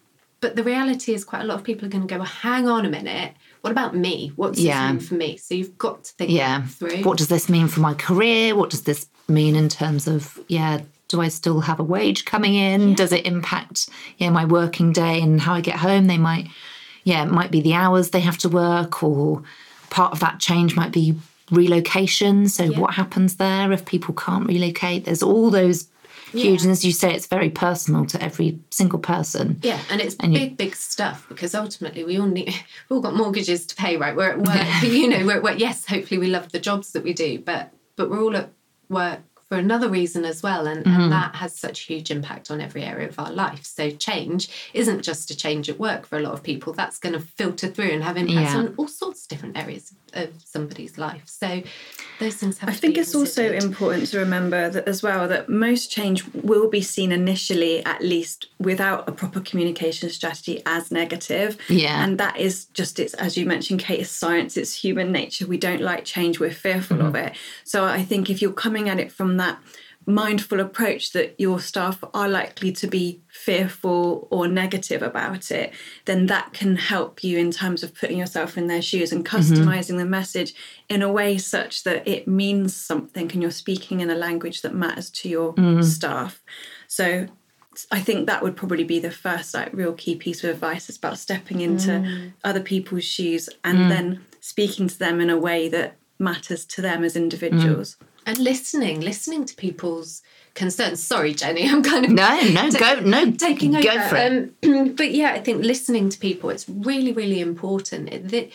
But 0.41 0.57
the 0.57 0.65
reality 0.65 1.13
is 1.13 1.27
quite 1.27 1.43
a 1.43 1.45
lot 1.45 1.59
of 1.59 1.63
people 1.63 1.87
are 1.87 1.91
going 1.91 2.09
to 2.09 2.13
go, 2.13 2.19
well, 2.19 2.27
hang 2.27 2.67
on 2.67 2.87
a 2.87 2.91
minute. 2.91 3.35
What 3.62 3.70
about 3.70 3.97
me? 3.97 4.32
What 4.37 4.55
does 4.55 4.64
Yeah. 4.64 4.93
this 4.93 5.00
mean 5.00 5.09
for 5.09 5.14
me? 5.14 5.37
So 5.38 5.55
you've 5.55 5.79
got 5.79 6.05
to 6.05 6.12
think 6.12 6.31
yeah 6.31 6.67
through. 6.67 7.03
what 7.03 7.17
does 7.19 7.29
this 7.29 7.49
mean 7.49 7.69
for 7.69 7.81
my 7.81 7.94
career 7.94 8.55
what 8.55 8.70
does 8.70 8.82
this 8.82 9.06
mean 9.29 9.56
in 9.56 9.69
terms 9.69 10.06
of 10.06 10.38
yeah 10.49 10.81
do 11.09 11.20
i 11.20 11.29
still 11.29 11.61
have 11.61 11.79
a 11.79 11.85
wage 11.85 12.25
coming 12.25 12.55
in 12.55 12.94
does 12.94 13.12
it 13.12 13.25
impact 13.25 13.88
yeah 14.19 14.31
my 14.31 14.44
working 14.44 14.93
day 14.93 15.20
and 15.20 15.41
how 15.41 15.55
i 15.55 15.61
get 15.61 15.76
home 15.76 16.06
they 16.06 16.19
might 16.19 16.49
yeah 17.05 17.23
it 17.23 17.31
might 17.31 17.50
be 17.50 17.61
the 17.61 17.73
hours 17.75 18.11
they 18.11 18.20
have 18.20 18.37
to 18.38 18.49
work 18.49 19.03
or 19.03 19.43
part 19.91 20.12
of 20.12 20.19
that 20.20 20.41
change 20.41 20.75
might 20.75 20.91
be 20.93 21.15
relocation 21.50 22.49
so 22.49 22.67
what 22.73 22.94
happens 22.94 23.37
there 23.37 23.70
if 23.73 23.85
people 23.85 24.12
can't 24.15 24.47
relocate 24.49 25.05
there's 25.05 25.23
all 25.23 25.50
those 25.50 25.87
huge 26.32 26.62
and 26.62 26.70
as 26.70 26.84
you 26.84 26.93
say 26.93 27.14
it's 27.14 27.26
very 27.26 27.50
personal 27.50 28.05
to 28.06 28.23
every 28.23 28.58
single 28.70 28.99
person 28.99 29.58
Yeah, 29.62 29.81
and 29.90 30.00
it's 30.00 30.17
And 30.20 30.32
you- 30.32 30.40
big, 30.40 30.56
big 30.56 30.75
stuff 30.76 31.26
because 31.29 31.55
ultimately 31.55 32.05
we 32.05 32.19
all 32.19 32.26
need, 32.26 32.46
we've 32.88 32.96
all 32.96 33.00
got 33.00 33.14
mortgages 33.14 33.67
to 33.67 33.75
pay, 33.76 33.96
right? 33.96 34.17
We're 34.17 34.31
at 34.31 34.38
work, 34.38 34.82
you 34.82 35.08
know, 35.08 35.25
we're 35.26 35.37
at 35.37 35.43
work. 35.43 35.58
Yes, 35.58 35.87
hopefully 35.87 36.19
we 36.19 36.29
love 36.29 36.50
the 36.52 36.58
jobs 36.61 36.93
that 36.93 37.05
we 37.05 37.12
do, 37.12 37.38
but 37.38 37.73
but 37.96 38.08
we're 38.11 38.23
all 38.23 38.37
at 38.37 38.50
work 38.88 39.20
for 39.53 39.59
another 39.59 39.91
reason 39.91 40.25
as 40.25 40.43
well, 40.43 40.67
and, 40.67 40.83
Mm-hmm. 40.87 41.01
and 41.03 41.13
that 41.13 41.35
has 41.35 41.55
such 41.55 41.83
a 41.83 41.93
huge 41.93 42.11
impact 42.11 42.51
on 42.51 42.59
every 42.63 42.83
area 42.83 43.07
of 43.07 43.19
our 43.19 43.31
life. 43.31 43.65
So 43.67 43.91
change 43.91 44.49
isn't 44.73 45.03
just 45.03 45.31
a 45.31 45.37
change 45.37 45.69
at 45.69 45.79
work 45.79 46.07
for 46.07 46.17
a 46.17 46.21
lot 46.23 46.33
of 46.33 46.43
people. 46.43 46.73
That's 46.73 46.99
going 46.99 47.13
to 47.13 47.21
filter 47.21 47.69
through 47.69 47.91
and 47.91 48.03
have 48.03 48.17
impacts 48.17 48.55
Yeah. 48.55 48.61
on 48.61 48.75
all 48.79 48.89
sorts 48.89 49.25
of 49.25 49.29
different 49.29 49.59
areas 49.59 49.93
of 50.15 50.31
somebody's 50.45 50.97
life. 50.97 51.23
So 51.27 51.63
those 52.19 52.37
things 52.37 52.59
have. 52.59 52.69
I 52.71 52.73
to 52.73 52.79
think 52.79 52.95
be 52.95 53.01
it's 53.01 53.15
also 53.15 53.45
important 53.53 54.09
to 54.09 54.19
remember 54.19 54.69
that 54.71 54.89
as 54.89 55.03
well 55.03 55.29
that 55.29 55.49
most 55.49 55.91
change 55.91 56.25
will 56.35 56.69
be 56.71 56.81
seen 56.83 57.13
initially, 57.13 57.85
at 57.85 58.01
least 58.03 58.47
without 58.59 59.07
a 59.09 59.13
proper 59.13 59.41
communication 59.41 60.09
strategy, 60.11 60.63
as 60.65 60.91
negative. 60.91 61.59
Yeah. 61.69 62.03
and 62.05 62.17
that 62.19 62.39
is 62.39 62.67
just 62.81 62.99
it's 62.99 63.15
as 63.15 63.37
you 63.37 63.45
mentioned, 63.47 63.81
Kate. 63.81 64.01
It's 64.01 64.11
science. 64.11 64.57
It's 64.57 64.75
human 64.85 65.13
nature. 65.13 65.47
We 65.47 65.59
don't 65.59 65.81
like 65.83 66.05
change. 66.05 66.41
We're 66.41 66.51
fearful 66.69 67.01
of 67.03 67.15
it. 67.15 67.33
So 67.65 67.85
I 67.85 68.03
think 68.03 68.29
if 68.31 68.41
you're 68.43 68.53
coming 68.67 68.89
at 68.89 68.99
it 69.01 69.11
from 69.13 69.37
that 69.43 69.59
mindful 70.06 70.61
approach 70.61 71.12
that 71.12 71.35
your 71.39 71.61
staff 71.61 72.03
are 72.12 72.29
likely 72.29 72.73
to 72.73 72.87
be 72.87 73.20
fearful 73.29 74.27
or 74.31 74.49
negative 74.49 75.03
about 75.03 75.51
it, 75.51 75.72
then 76.06 76.27
that 76.27 76.53
can 76.53 76.77
help 76.77 77.22
you 77.22 77.39
in 77.39 77.51
terms 77.51 77.82
of 77.82 77.94
putting 77.94 78.19
yourself 78.19 78.58
in 78.58 78.67
their 78.67 78.82
shoes 78.82 79.13
and 79.13 79.25
mm-hmm. 79.25 79.37
customizing 79.37 79.99
the 79.99 80.05
message 80.05 80.55
in 80.89 81.03
a 81.03 81.13
way 81.13 81.39
such 81.39 81.84
that 81.84 82.06
it 82.06 82.27
means 82.27 82.75
something 82.75 83.31
and 83.32 83.43
you're 83.43 83.51
speaking 83.51 84.01
in 84.01 84.11
a 84.11 84.15
language 84.15 84.63
that 84.63 84.75
matters 84.75 85.08
to 85.11 85.29
your 85.29 85.55
mm-hmm. 85.55 85.82
staff. 85.82 86.43
So 86.89 87.29
I 87.91 88.01
think 88.01 88.27
that 88.27 88.43
would 88.43 88.56
probably 88.56 88.84
be 88.84 88.99
the 88.99 89.11
first 89.11 89.55
like 89.55 89.72
real 89.72 89.94
key 89.94 90.17
piece 90.17 90.44
of 90.44 90.51
advice. 90.51 90.91
Is 90.91 90.99
about 90.99 91.19
stepping 91.19 91.61
into 91.61 91.91
mm. 91.91 92.32
other 92.44 92.61
people's 92.61 93.05
shoes 93.05 93.49
and 93.65 93.79
mm. 93.79 93.89
then 93.89 94.27
speaking 94.41 94.89
to 94.89 94.99
them 94.99 95.20
in 95.20 95.31
a 95.31 95.39
way 95.39 95.70
that 95.70 95.96
matters 96.19 96.67
to 96.67 96.82
them 96.82 97.03
as 97.03 97.15
mm. 97.15 97.22
individuals. 97.22 97.96
And 98.26 98.38
listening, 98.38 99.00
listening 99.00 99.44
to 99.46 99.55
people's 99.56 100.22
concerns. 100.55 101.02
Sorry, 101.02 101.34
Jenny, 101.34 101.69
I'm 101.69 101.82
kind 101.82 102.05
of 102.05 102.10
no 102.12 102.41
no 102.52 102.70
go 102.70 103.00
no 103.00 103.31
taking 103.32 103.74
over. 103.76 103.82
go 103.82 104.00
for 104.08 104.17
it 104.17 104.55
Um, 104.64 104.94
but 104.96 105.10
yeah, 105.12 105.32
I 105.32 105.41
think 105.41 105.64
listening 105.64 106.08
to 106.10 106.19
people 106.19 106.50
it's 106.50 106.69
really, 106.69 107.12
really 107.12 107.41
important. 107.41 108.12
It, 108.12 108.29
the, 108.29 108.50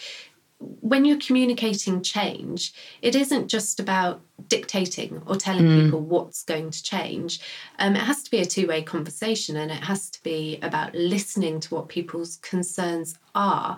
when 0.60 1.06
you're 1.06 1.20
communicating 1.20 2.02
change, 2.02 2.74
it 3.04 3.16
isn't 3.16 3.48
just 3.48 3.80
about 3.80 4.22
dictating 4.48 5.22
or 5.28 5.36
telling 5.36 5.66
Mm. 5.66 5.84
people 5.86 6.00
what's 6.00 6.44
going 6.44 6.72
to 6.72 6.82
change. 6.82 7.40
Um, 7.78 7.96
it 7.96 8.02
has 8.02 8.24
to 8.24 8.32
be 8.32 8.40
a 8.40 8.46
two 8.46 8.66
way 8.68 8.82
conversation 8.82 9.56
and 9.56 9.70
it 9.72 9.84
has 9.84 10.10
to 10.10 10.24
be 10.24 10.58
about 10.64 10.96
listening 10.96 11.60
to 11.60 11.76
what 11.76 11.90
people's 11.90 12.38
concerns 12.38 13.16
are. 13.36 13.78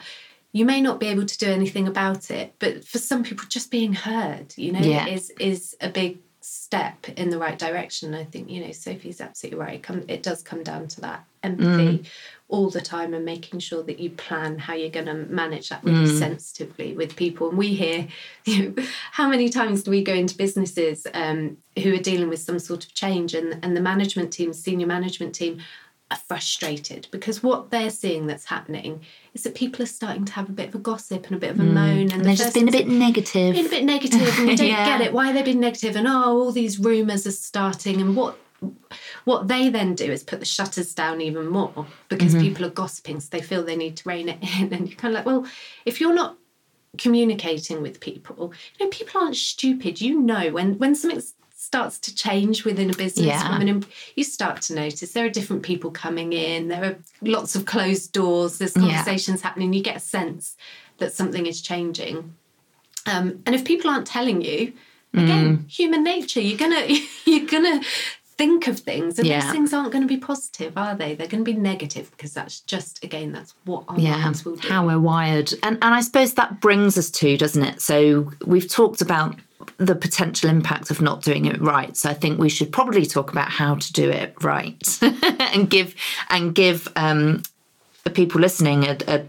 You 0.52 0.66
may 0.66 0.82
not 0.82 1.00
be 1.00 1.08
able 1.08 1.26
to 1.26 1.38
do 1.38 1.48
anything 1.48 1.88
about 1.88 2.32
it, 2.32 2.56
but 2.60 2.84
for 2.86 2.98
some 2.98 3.24
people, 3.24 3.46
just 3.50 3.70
being 3.70 3.94
heard, 3.94 4.54
you 4.58 4.72
know, 4.72 4.80
Yeah. 4.82 5.08
is 5.08 5.32
is 5.40 5.76
a 5.82 5.90
big 5.90 6.20
step 6.42 7.08
in 7.10 7.30
the 7.30 7.38
right 7.38 7.60
direction. 7.60 8.16
I 8.16 8.24
think 8.24 8.50
you 8.50 8.66
know 8.66 8.72
Sophie's 8.72 9.22
absolutely 9.22 9.60
right. 9.60 9.76
It, 9.76 9.84
come, 9.84 10.04
it 10.08 10.24
does 10.24 10.42
come 10.42 10.64
down 10.64 10.88
to 10.88 11.02
that 11.02 11.26
empathy 11.44 12.04
all 12.48 12.70
the 12.70 12.82
time 12.82 13.14
and 13.14 13.24
making 13.24 13.60
sure 13.60 13.84
that 13.84 14.00
you 14.00 14.10
plan 14.10 14.58
how 14.58 14.74
you're 14.74 14.90
going 14.90 15.06
to 15.06 15.14
manage 15.14 15.70
that 15.70 15.84
really 15.84 16.08
sensitively 16.08 16.94
with 16.94 17.16
people. 17.16 17.50
And 17.50 17.58
we 17.58 17.76
hear, 17.76 18.08
you 18.46 18.70
know, 18.76 18.84
how 19.12 19.30
many 19.30 19.50
times 19.50 19.84
do 19.84 19.92
we 19.92 20.04
go 20.04 20.14
into 20.14 20.36
businesses 20.36 21.06
um, 21.14 21.58
who 21.84 21.94
are 21.94 21.98
dealing 21.98 22.30
with 22.30 22.40
some 22.40 22.58
sort 22.60 22.86
of 22.86 22.94
change, 22.94 23.36
and 23.36 23.60
and 23.64 23.76
the 23.78 23.82
management 23.82 24.34
team, 24.34 24.52
senior 24.54 24.88
management 24.88 25.36
team. 25.36 25.62
Are 26.12 26.18
frustrated 26.28 27.08
because 27.12 27.44
what 27.44 27.70
they're 27.70 27.92
seeing 27.92 28.26
that's 28.26 28.46
happening 28.46 29.02
is 29.36 29.44
that 29.44 29.54
people 29.54 29.84
are 29.84 29.88
starting 29.88 30.26
to 30.26 30.34
have 30.34 30.50
a 30.50 30.52
bit 30.52 30.70
of 30.70 30.74
a 30.74 30.80
gossip 30.80 31.28
and 31.28 31.36
a 31.36 31.40
bit 31.40 31.52
of 31.52 31.60
a 31.60 31.64
mm. 31.64 31.74
moan, 31.74 32.00
and, 32.00 32.14
and 32.14 32.22
the 32.22 32.26
they're 32.26 32.36
just 32.36 32.56
been 32.56 32.68
a 32.68 32.72
bit 32.72 32.88
negative 32.88 33.54
being 33.54 33.68
a 33.68 33.70
bit 33.70 33.84
negative 33.84 34.40
and 34.40 34.48
we 34.48 34.56
don't 34.56 34.68
Yeah. 34.70 34.98
get 34.98 35.02
it. 35.02 35.14
Why 35.14 35.30
are 35.30 35.34
they 35.34 35.44
being 35.44 35.60
negative? 35.60 35.96
And 35.96 36.08
oh, 36.08 36.40
all 36.40 36.52
these 36.52 36.80
rumours 36.80 37.28
are 37.28 37.32
starting 37.32 38.02
and 38.02 38.16
what 38.16 38.40
what 39.26 39.48
they 39.48 39.70
then 39.70 39.96
do 39.96 40.12
is 40.12 40.24
put 40.24 40.40
the 40.40 40.46
shutters 40.46 40.94
down 40.94 41.22
even 41.22 41.48
more 41.48 41.86
because 42.08 42.34
mm-hmm. 42.34 42.44
people 42.44 42.66
are 42.66 42.72
gossiping, 42.72 43.20
so 43.20 43.28
they 43.32 43.42
feel 43.42 43.64
they 43.64 43.76
need 43.76 43.98
to 43.98 44.10
rein 44.10 44.30
it 44.30 44.40
in. 44.60 44.74
And 44.74 44.90
you're 44.90 44.98
kind 44.98 45.14
of 45.14 45.20
like, 45.20 45.26
well, 45.26 45.46
if 45.86 46.02
you're 46.02 46.14
not 46.14 46.38
communicating 46.98 47.82
with 47.82 48.00
people, 48.00 48.52
you 48.80 48.86
know, 48.86 48.90
people 48.90 49.22
aren't 49.22 49.36
stupid. 49.36 50.02
You 50.02 50.20
know, 50.20 50.50
when 50.50 50.78
when 50.80 50.96
something 50.96 51.22
starts 51.70 52.00
to 52.00 52.16
change 52.16 52.66
within 52.66 52.90
a 52.90 52.94
business, 52.94 53.28
Yeah. 53.28 53.48
from 53.48 53.62
an 53.62 53.86
you 54.16 54.24
start 54.24 54.60
to 54.64 54.74
notice 54.74 55.12
there 55.12 55.24
are 55.28 55.30
different 55.40 55.62
people 55.62 55.92
coming 55.92 56.34
in. 56.34 56.68
There 56.68 56.84
are 56.84 56.98
lots 57.22 57.56
of 57.56 57.66
closed 57.68 58.12
doors. 58.12 58.58
There's 58.58 58.76
Yeah. 58.76 58.82
conversations 58.82 59.42
happening. 59.42 59.72
You 59.74 59.84
get 59.84 59.98
a 59.98 60.00
sense 60.00 60.58
that 60.98 61.14
something 61.14 61.46
is 61.46 61.62
changing. 61.62 62.34
Um, 63.06 63.26
and 63.46 63.54
if 63.54 63.64
people 63.66 63.88
aren't 63.92 64.08
telling 64.08 64.42
you, 64.42 64.74
again, 65.14 65.46
Mm. 65.60 65.70
human 65.70 66.04
nature, 66.04 66.42
you're 66.42 66.58
gonna 66.58 66.86
you're 67.26 67.46
gonna 67.46 67.82
think 68.36 68.68
of 68.68 68.80
things, 68.80 69.20
and 69.20 69.28
Yeah. 69.28 69.42
those 69.42 69.52
things 69.52 69.72
aren't 69.74 69.92
going 69.92 70.02
to 70.02 70.08
be 70.08 70.18
positive, 70.18 70.76
are 70.76 70.96
they? 70.96 71.14
They're 71.14 71.28
going 71.28 71.44
to 71.46 71.52
be 71.54 71.58
negative 71.72 72.10
because 72.12 72.34
that's 72.34 72.62
just 72.62 73.04
again 73.04 73.32
that's 73.32 73.54
what 73.66 73.84
our 73.90 74.00
yeah 74.00 74.18
minds 74.18 74.44
will 74.44 74.56
do. 74.56 74.68
how 74.68 74.88
we're 74.88 74.98
wired 75.14 75.54
and 75.62 75.78
and 75.84 75.94
i 75.94 76.02
suppose 76.02 76.34
that 76.36 76.60
brings 76.62 76.98
us 76.98 77.12
to 77.12 77.38
doesn't 77.38 77.64
it 77.64 77.80
so 77.82 78.32
we've 78.54 78.70
talked 78.70 79.02
about 79.02 79.36
the 79.78 79.96
potential 79.96 80.50
impact 80.50 80.90
of 80.92 81.02
not 81.02 81.22
doing 81.22 81.46
it 81.46 81.60
right. 81.62 81.96
So 81.96 82.10
i 82.10 82.14
think 82.14 82.40
we 82.40 82.50
should 82.50 82.72
probably 82.72 83.06
talk 83.06 83.32
about 83.32 83.50
how 83.50 83.76
to 83.76 83.94
do 83.94 84.10
it 84.10 84.34
right 84.44 85.00
and 85.02 85.70
give 85.70 85.96
and 86.30 86.56
give 86.56 86.88
um 86.96 87.44
the 88.04 88.10
people 88.10 88.40
listening 88.40 88.86
a, 88.86 88.98
a, 89.08 89.26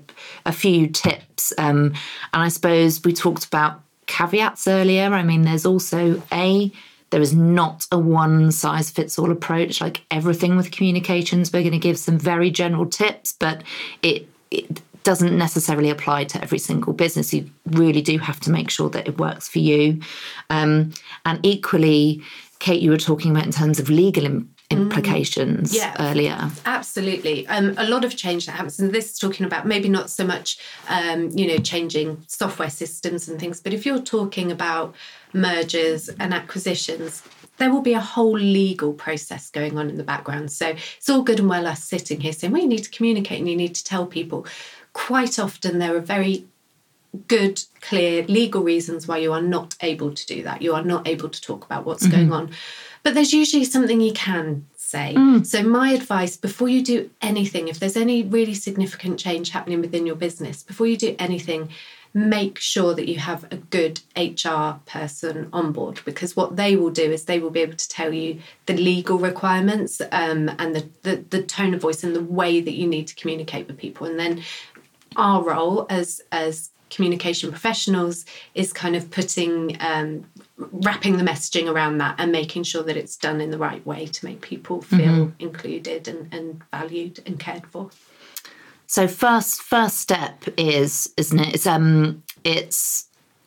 a 0.46 0.52
few 0.52 0.86
tips. 0.86 1.52
Um 1.58 1.94
and 2.32 2.42
i 2.42 2.48
suppose 2.48 3.02
we 3.02 3.12
talked 3.12 3.44
about 3.46 3.80
caveats 4.06 4.66
earlier. 4.66 5.12
I 5.12 5.22
mean 5.22 5.42
there's 5.42 5.66
also 5.66 6.22
a 6.32 6.70
there 7.10 7.20
is 7.20 7.34
not 7.34 7.86
a 7.90 7.98
one 7.98 8.52
size 8.52 8.88
fits 8.88 9.18
all 9.18 9.32
approach. 9.32 9.80
Like 9.80 10.04
everything 10.10 10.56
with 10.56 10.70
communications 10.70 11.52
we're 11.52 11.62
going 11.62 11.72
to 11.72 11.78
give 11.78 11.98
some 11.98 12.18
very 12.18 12.50
general 12.50 12.86
tips 12.86 13.34
but 13.38 13.62
it, 14.02 14.28
it 14.50 14.80
doesn't 15.02 15.36
necessarily 15.36 15.90
apply 15.90 16.24
to 16.24 16.42
every 16.42 16.58
single 16.58 16.92
business 16.92 17.32
you 17.32 17.48
really 17.66 18.02
do 18.02 18.18
have 18.18 18.38
to 18.40 18.50
make 18.50 18.70
sure 18.70 18.90
that 18.90 19.08
it 19.08 19.18
works 19.18 19.48
for 19.48 19.58
you 19.58 20.00
um, 20.50 20.90
and 21.24 21.38
equally 21.44 22.22
kate 22.58 22.82
you 22.82 22.90
were 22.90 22.96
talking 22.98 23.30
about 23.30 23.46
in 23.46 23.52
terms 23.52 23.78
of 23.80 23.88
legal 23.88 24.24
im- 24.24 24.54
implications 24.70 25.74
Yeah. 25.74 25.94
earlier 25.98 26.50
Absolutely. 26.64 27.46
Um, 27.48 27.74
a 27.76 27.88
lot 27.88 28.04
of 28.04 28.16
change 28.16 28.46
that 28.46 28.52
happens, 28.52 28.78
and 28.80 28.92
this 28.92 29.10
is 29.12 29.18
talking 29.18 29.44
about 29.44 29.66
maybe 29.66 29.88
not 29.88 30.10
so 30.10 30.24
much, 30.24 30.58
um, 30.88 31.30
you 31.36 31.46
know, 31.46 31.58
changing 31.58 32.22
software 32.26 32.70
systems 32.70 33.28
and 33.28 33.38
things, 33.38 33.60
but 33.60 33.72
if 33.72 33.84
you're 33.84 34.00
talking 34.00 34.50
about 34.52 34.94
mergers 35.32 36.08
and 36.08 36.32
acquisitions, 36.34 37.22
there 37.58 37.70
will 37.72 37.82
be 37.82 37.92
a 37.94 38.00
whole 38.00 38.38
legal 38.38 38.92
process 38.92 39.50
going 39.50 39.78
on 39.78 39.90
in 39.90 39.96
the 39.98 40.04
background. 40.04 40.50
So 40.50 40.68
it's 40.96 41.08
all 41.10 41.22
good 41.22 41.38
and 41.40 41.48
well 41.48 41.66
us 41.66 41.84
sitting 41.84 42.20
here 42.20 42.32
saying, 42.32 42.52
well, 42.52 42.62
you 42.62 42.68
need 42.68 42.84
to 42.84 42.90
communicate 42.90 43.38
and 43.38 43.48
you 43.48 43.56
need 43.56 43.74
to 43.74 43.84
tell 43.84 44.06
people. 44.06 44.46
Quite 44.92 45.38
often, 45.38 45.78
there 45.78 45.96
are 45.96 46.00
very 46.00 46.46
good, 47.26 47.62
clear 47.80 48.24
legal 48.24 48.62
reasons 48.62 49.08
why 49.08 49.18
you 49.18 49.32
are 49.32 49.42
not 49.42 49.76
able 49.80 50.14
to 50.14 50.26
do 50.26 50.42
that. 50.44 50.62
You 50.62 50.74
are 50.74 50.84
not 50.84 51.08
able 51.08 51.28
to 51.28 51.40
talk 51.40 51.64
about 51.64 51.84
what's 51.84 52.06
going 52.06 52.32
on. 52.32 52.50
But 53.02 53.14
there's 53.14 53.32
usually 53.32 53.64
something 53.64 54.00
you 54.00 54.12
can 54.12 54.66
say. 54.76 55.14
So, 55.42 55.62
my 55.62 55.92
advice 55.92 56.36
before 56.36 56.68
you 56.68 56.82
do 56.82 57.10
anything, 57.22 57.68
if 57.68 57.78
there's 57.78 57.96
any 57.96 58.22
really 58.22 58.54
significant 58.54 59.18
change 59.18 59.50
happening 59.50 59.80
within 59.80 60.06
your 60.06 60.16
business, 60.16 60.62
before 60.62 60.86
you 60.86 60.96
do 60.96 61.16
anything, 61.18 61.70
make 62.12 62.58
sure 62.58 62.92
that 62.94 63.08
you 63.08 63.18
have 63.18 63.44
a 63.52 63.56
good 63.56 64.00
HR 64.16 64.80
person 64.84 65.48
on 65.52 65.70
board 65.70 66.00
because 66.04 66.34
what 66.34 66.56
they 66.56 66.74
will 66.74 66.90
do 66.90 67.12
is 67.12 67.24
they 67.24 67.38
will 67.38 67.50
be 67.50 67.60
able 67.60 67.76
to 67.76 67.88
tell 67.88 68.12
you 68.12 68.40
the 68.66 68.76
legal 68.76 69.16
requirements 69.16 70.02
um, 70.10 70.50
and 70.58 70.74
the, 70.74 70.88
the, 71.02 71.24
the 71.30 71.42
tone 71.42 71.72
of 71.72 71.80
voice 71.80 72.02
and 72.02 72.16
the 72.16 72.22
way 72.22 72.60
that 72.60 72.74
you 72.74 72.86
need 72.86 73.06
to 73.06 73.14
communicate 73.14 73.68
with 73.68 73.78
people. 73.78 74.06
And 74.08 74.18
then 74.18 74.42
our 75.16 75.42
role 75.42 75.86
as 75.90 76.20
as 76.32 76.70
communication 76.90 77.50
professionals 77.50 78.26
is 78.54 78.72
kind 78.72 78.96
of 78.96 79.10
putting 79.10 79.76
um, 79.80 80.24
wrapping 80.56 81.16
the 81.16 81.22
messaging 81.22 81.72
around 81.72 81.98
that 81.98 82.16
and 82.18 82.30
making 82.32 82.64
sure 82.64 82.82
that 82.82 82.96
it's 82.96 83.16
done 83.16 83.40
in 83.40 83.50
the 83.50 83.58
right 83.58 83.84
way 83.86 84.06
to 84.06 84.24
make 84.24 84.40
people 84.40 84.82
feel 84.82 85.32
included 85.38 86.08
and, 86.08 86.32
and 86.34 86.60
valued 86.72 87.20
and 87.26 87.38
cared 87.38 87.66
for 87.68 87.90
So 88.86 89.06
first 89.08 89.62
first 89.62 89.98
step 89.98 90.44
is 90.56 91.12
isn't 91.16 91.38
it? 91.38 91.54
It's 91.54 91.66
um 91.66 92.22
it's 92.44 93.06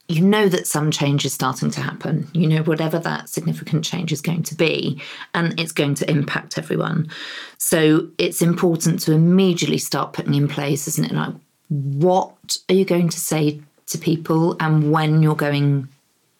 you 0.09 0.21
know 0.21 0.49
that 0.49 0.67
some 0.67 0.91
change 0.91 1.25
is 1.25 1.33
starting 1.33 1.71
to 1.71 1.81
happen. 1.81 2.27
You 2.33 2.47
know 2.47 2.63
whatever 2.63 2.99
that 2.99 3.29
significant 3.29 3.83
change 3.83 4.11
is 4.11 4.21
going 4.21 4.43
to 4.43 4.55
be, 4.55 5.01
and 5.33 5.59
it's 5.59 5.71
going 5.71 5.95
to 5.95 6.09
impact 6.09 6.57
everyone. 6.57 7.09
So 7.57 8.09
it's 8.17 8.41
important 8.41 8.99
to 9.01 9.13
immediately 9.13 9.77
start 9.77 10.13
putting 10.13 10.33
in 10.35 10.47
place, 10.47 10.87
isn't 10.87 11.05
it? 11.05 11.13
Like 11.13 11.33
what 11.69 12.57
are 12.69 12.75
you 12.75 12.85
going 12.85 13.09
to 13.09 13.19
say 13.19 13.61
to 13.87 13.97
people 13.97 14.55
and 14.59 14.91
when 14.91 15.21
you're 15.21 15.35
going 15.35 15.87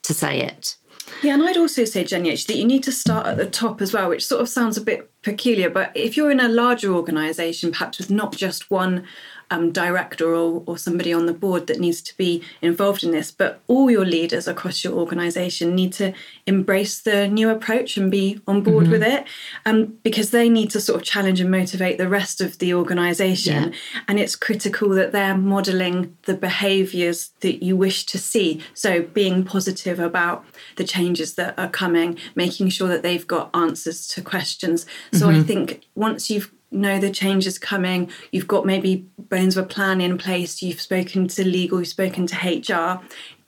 to 0.03 0.13
say 0.13 0.41
it? 0.41 0.75
Yeah, 1.21 1.35
and 1.35 1.43
I'd 1.43 1.57
also 1.57 1.85
say, 1.85 2.03
Jenny, 2.03 2.31
actually, 2.31 2.55
that 2.55 2.59
you 2.59 2.67
need 2.67 2.83
to 2.83 2.91
start 2.91 3.27
at 3.27 3.37
the 3.37 3.45
top 3.45 3.81
as 3.81 3.93
well, 3.93 4.09
which 4.09 4.25
sort 4.25 4.41
of 4.41 4.49
sounds 4.49 4.77
a 4.77 4.81
bit 4.81 5.09
peculiar. 5.21 5.69
But 5.69 5.91
if 5.95 6.17
you're 6.17 6.31
in 6.31 6.39
a 6.39 6.49
larger 6.49 6.93
organisation, 6.93 7.71
perhaps 7.71 7.97
with 7.97 8.09
not 8.09 8.35
just 8.35 8.69
one 8.71 9.05
um, 9.51 9.71
director 9.71 10.33
or, 10.33 10.63
or 10.65 10.77
somebody 10.77 11.13
on 11.13 11.25
the 11.25 11.33
board 11.33 11.67
that 11.67 11.79
needs 11.79 12.01
to 12.01 12.17
be 12.17 12.43
involved 12.61 13.03
in 13.03 13.11
this, 13.11 13.31
but 13.31 13.61
all 13.67 13.89
your 13.89 14.05
leaders 14.05 14.47
across 14.47 14.83
your 14.83 14.93
organisation 14.93 15.75
need 15.75 15.93
to 15.93 16.13
embrace 16.45 17.01
the 17.01 17.27
new 17.27 17.49
approach 17.49 17.97
and 17.97 18.11
be 18.11 18.39
on 18.47 18.61
board 18.61 18.87
with 18.87 19.03
it, 19.03 19.25
um, 19.65 19.97
because 20.03 20.31
they 20.31 20.49
need 20.49 20.69
to 20.71 20.81
sort 20.81 21.01
of 21.01 21.05
challenge 21.05 21.39
and 21.39 21.51
motivate 21.51 21.97
the 21.97 22.09
rest 22.09 22.41
of 22.41 22.57
the 22.59 22.73
organisation. 22.73 23.73
And 24.07 24.19
it's 24.19 24.35
critical 24.35 24.89
that 24.89 25.11
they're 25.11 25.37
modelling 25.37 26.17
the 26.23 26.33
behaviours 26.33 27.31
that 27.41 27.63
you 27.63 27.75
wish 27.77 28.05
to 28.05 28.17
see. 28.17 28.61
So 28.73 29.01
being 29.01 29.43
positive 29.43 29.99
about 29.99 30.45
the 30.75 30.83
changes 30.83 31.35
that 31.35 31.57
are 31.57 31.69
coming, 31.69 32.17
making 32.35 32.69
sure 32.69 32.87
that 32.87 33.03
they've 33.03 33.27
got 33.27 33.49
answers 33.53 34.07
to 34.07 34.21
questions. 34.21 34.85
So 35.11 35.29
I 35.29 35.41
think 35.41 35.81
once 35.95 36.29
you've 36.29 36.51
know 36.73 36.99
the 36.99 37.11
change 37.11 37.47
is 37.47 37.57
coming, 37.59 38.09
you've 38.31 38.47
got 38.47 38.65
maybe 38.65 39.05
bones 39.17 39.57
of 39.57 39.65
a 39.65 39.67
plan 39.67 40.01
in 40.01 40.17
place, 40.17 40.61
you've 40.61 40.81
spoken 40.81 41.27
to 41.29 41.43
legal, 41.45 41.79
you've 41.79 41.87
spoken 41.87 42.27
to 42.27 42.35
HR, 42.35 43.01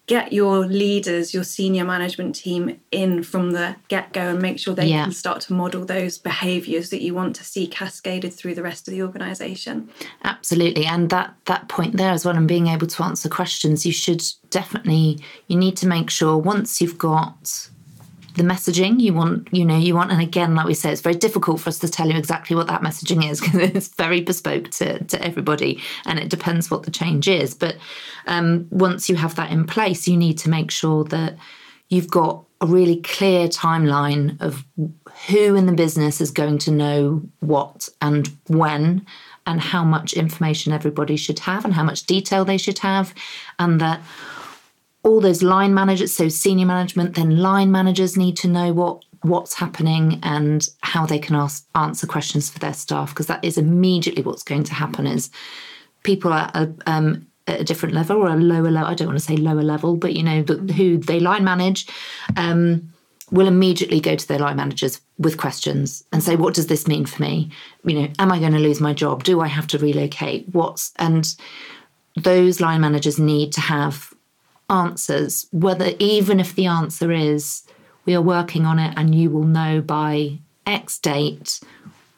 get 0.07 0.31
your 0.31 0.67
leaders, 0.67 1.33
your 1.33 1.43
senior 1.43 1.83
management 1.83 2.35
team 2.35 2.79
in 2.91 3.23
from 3.23 3.51
the 3.51 3.75
get 3.87 4.13
go 4.13 4.21
and 4.21 4.39
make 4.39 4.59
sure 4.59 4.75
they 4.75 4.85
Yeah. 4.85 5.05
can 5.05 5.11
start 5.11 5.41
to 5.41 5.53
model 5.53 5.83
those 5.83 6.19
behaviours 6.19 6.91
that 6.91 7.01
you 7.01 7.15
want 7.15 7.35
to 7.37 7.43
see 7.43 7.65
cascaded 7.65 8.31
through 8.31 8.53
the 8.53 8.61
rest 8.61 8.87
of 8.87 8.93
the 8.93 9.01
organisation. 9.01 9.89
Absolutely, 10.23 10.85
and 10.85 11.09
that 11.09 11.33
that 11.45 11.67
point 11.69 11.97
there 11.97 12.11
as 12.11 12.23
well, 12.23 12.35
and 12.37 12.47
being 12.47 12.67
able 12.67 12.85
to 12.85 13.03
answer 13.03 13.27
questions, 13.29 13.83
you 13.83 13.91
should 13.91 14.23
definitely 14.51 15.17
you 15.47 15.57
need 15.57 15.75
to 15.77 15.87
make 15.87 16.11
sure 16.11 16.37
once 16.37 16.79
you've 16.79 16.99
got 16.99 17.69
the 18.35 18.43
messaging 18.43 18.99
you 18.99 19.13
want, 19.13 19.47
you 19.51 19.65
know, 19.65 19.77
you 19.77 19.95
want, 19.95 20.11
and 20.11 20.21
again, 20.21 20.55
like 20.55 20.65
we 20.65 20.73
say, 20.73 20.91
it's 20.91 21.01
very 21.01 21.15
difficult 21.15 21.61
for 21.61 21.69
us 21.69 21.79
to 21.79 21.89
tell 21.89 22.09
you 22.09 22.17
exactly 22.17 22.55
what 22.55 22.67
that 22.67 22.81
messaging 22.81 23.29
is 23.29 23.39
because 23.39 23.59
it's 23.75 23.87
very 23.89 24.21
bespoke 24.21 24.69
to 24.71 25.03
to 25.05 25.21
everybody, 25.23 25.81
and 26.05 26.19
it 26.19 26.29
depends 26.29 26.69
what 26.69 26.83
the 26.83 26.91
change 26.91 27.27
is. 27.27 27.53
But 27.53 27.77
um, 28.27 28.67
once 28.69 29.09
you 29.09 29.15
have 29.15 29.35
that 29.35 29.51
in 29.51 29.65
place, 29.65 30.07
you 30.07 30.17
need 30.17 30.37
to 30.39 30.49
make 30.49 30.71
sure 30.71 31.03
that 31.05 31.37
you've 31.89 32.09
got 32.09 32.43
a 32.61 32.65
really 32.65 33.01
clear 33.01 33.47
timeline 33.47 34.39
of 34.41 34.65
who 35.27 35.55
in 35.55 35.65
the 35.65 35.73
business 35.73 36.19
is 36.21 36.31
going 36.31 36.57
to 36.57 36.71
know 36.71 37.21
what 37.39 37.89
and 38.01 38.29
when 38.47 39.05
and 39.45 39.61
how 39.61 39.83
much 39.83 40.13
information 40.13 40.73
everybody 40.73 41.15
should 41.15 41.39
have 41.39 41.65
and 41.65 41.73
how 41.73 41.83
much 41.83 42.05
detail 42.05 42.43
they 42.43 42.57
should 42.57 42.79
have 42.79 43.13
and 43.59 43.79
that 43.79 44.01
all 45.05 45.21
those 45.21 45.43
line 45.43 45.73
managers 45.73 46.11
so 46.11 46.27
senior 46.27 46.65
management 46.65 47.15
then 47.15 47.37
line 47.37 47.71
managers 47.71 48.17
need 48.17 48.35
to 48.35 48.47
know 48.47 48.73
what 48.73 49.05
what's 49.21 49.53
happening 49.53 50.19
and 50.23 50.67
how 50.81 51.05
they 51.05 51.19
can 51.19 51.35
ask 51.35 51.65
answer 51.75 52.05
questions 52.05 52.49
for 52.49 52.59
their 52.59 52.73
staff 52.73 53.09
because 53.09 53.27
that 53.27 53.43
is 53.43 53.57
immediately 53.57 54.23
what's 54.23 54.43
going 54.43 54.63
to 54.63 54.73
happen 54.73 55.07
is 55.07 55.29
people 56.03 56.33
are 56.33 56.51
um, 56.85 57.25
at 57.47 57.61
a 57.61 57.63
different 57.63 57.95
level 57.95 58.17
or 58.17 58.27
a 58.27 58.35
lower 58.35 58.69
level 58.69 58.89
i 58.89 58.93
don't 58.93 59.07
want 59.07 59.17
to 59.17 59.25
say 59.25 59.37
lower 59.37 59.63
level 59.63 59.95
but 59.95 60.15
you 60.15 60.23
know 60.23 60.41
who 60.75 60.97
they 60.97 61.19
line 61.19 61.43
manage 61.43 61.87
um, 62.35 62.91
will 63.31 63.47
immediately 63.47 63.99
go 63.99 64.15
to 64.15 64.27
their 64.27 64.39
line 64.39 64.57
managers 64.57 65.01
with 65.17 65.37
questions 65.37 66.03
and 66.11 66.23
say 66.23 66.35
what 66.35 66.53
does 66.53 66.67
this 66.67 66.87
mean 66.87 67.05
for 67.05 67.21
me? 67.21 67.49
You 67.83 68.01
know 68.01 68.07
am 68.19 68.31
i 68.31 68.39
going 68.39 68.53
to 68.53 68.59
lose 68.59 68.81
my 68.81 68.93
job? 68.93 69.23
Do 69.23 69.41
i 69.41 69.47
have 69.47 69.67
to 69.67 69.79
relocate? 69.79 70.47
What's 70.51 70.91
and 70.97 71.35
those 72.15 72.61
line 72.61 72.81
managers 72.81 73.19
need 73.19 73.51
to 73.53 73.61
have 73.61 74.13
answers 74.69 75.47
whether 75.51 75.91
even 75.99 76.39
if 76.39 76.55
the 76.55 76.65
answer 76.65 77.11
is 77.11 77.63
we 78.05 78.15
are 78.15 78.21
working 78.21 78.65
on 78.65 78.79
it 78.79 78.93
and 78.97 79.13
you 79.13 79.29
will 79.29 79.43
know 79.43 79.81
by 79.81 80.37
x 80.65 80.97
date 80.97 81.59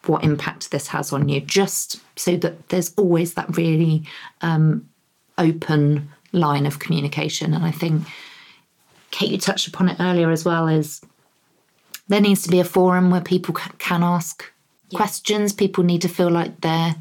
what 0.05 0.23
impact 0.23 0.71
this 0.71 0.87
has 0.87 1.11
on 1.11 1.27
you 1.27 1.41
just 1.41 1.99
so 2.17 2.37
that 2.37 2.69
there's 2.69 2.93
always 2.95 3.33
that 3.33 3.57
really 3.57 4.03
um, 4.41 4.87
open 5.37 6.09
line 6.31 6.65
of 6.65 6.79
communication 6.79 7.53
and 7.53 7.65
i 7.65 7.71
think 7.71 8.03
kate 9.11 9.29
you 9.29 9.37
touched 9.37 9.67
upon 9.67 9.89
it 9.89 9.97
earlier 9.99 10.31
as 10.31 10.45
well 10.45 10.67
is 10.67 11.01
there 12.07 12.21
needs 12.21 12.43
to 12.43 12.49
be 12.49 12.59
a 12.59 12.63
forum 12.63 13.11
where 13.11 13.21
people 13.21 13.53
ca- 13.53 13.71
can 13.77 14.03
ask 14.03 14.49
questions. 14.93 15.53
People 15.53 15.83
need 15.83 16.01
to 16.01 16.09
feel 16.09 16.29
like 16.29 16.61
their 16.61 16.95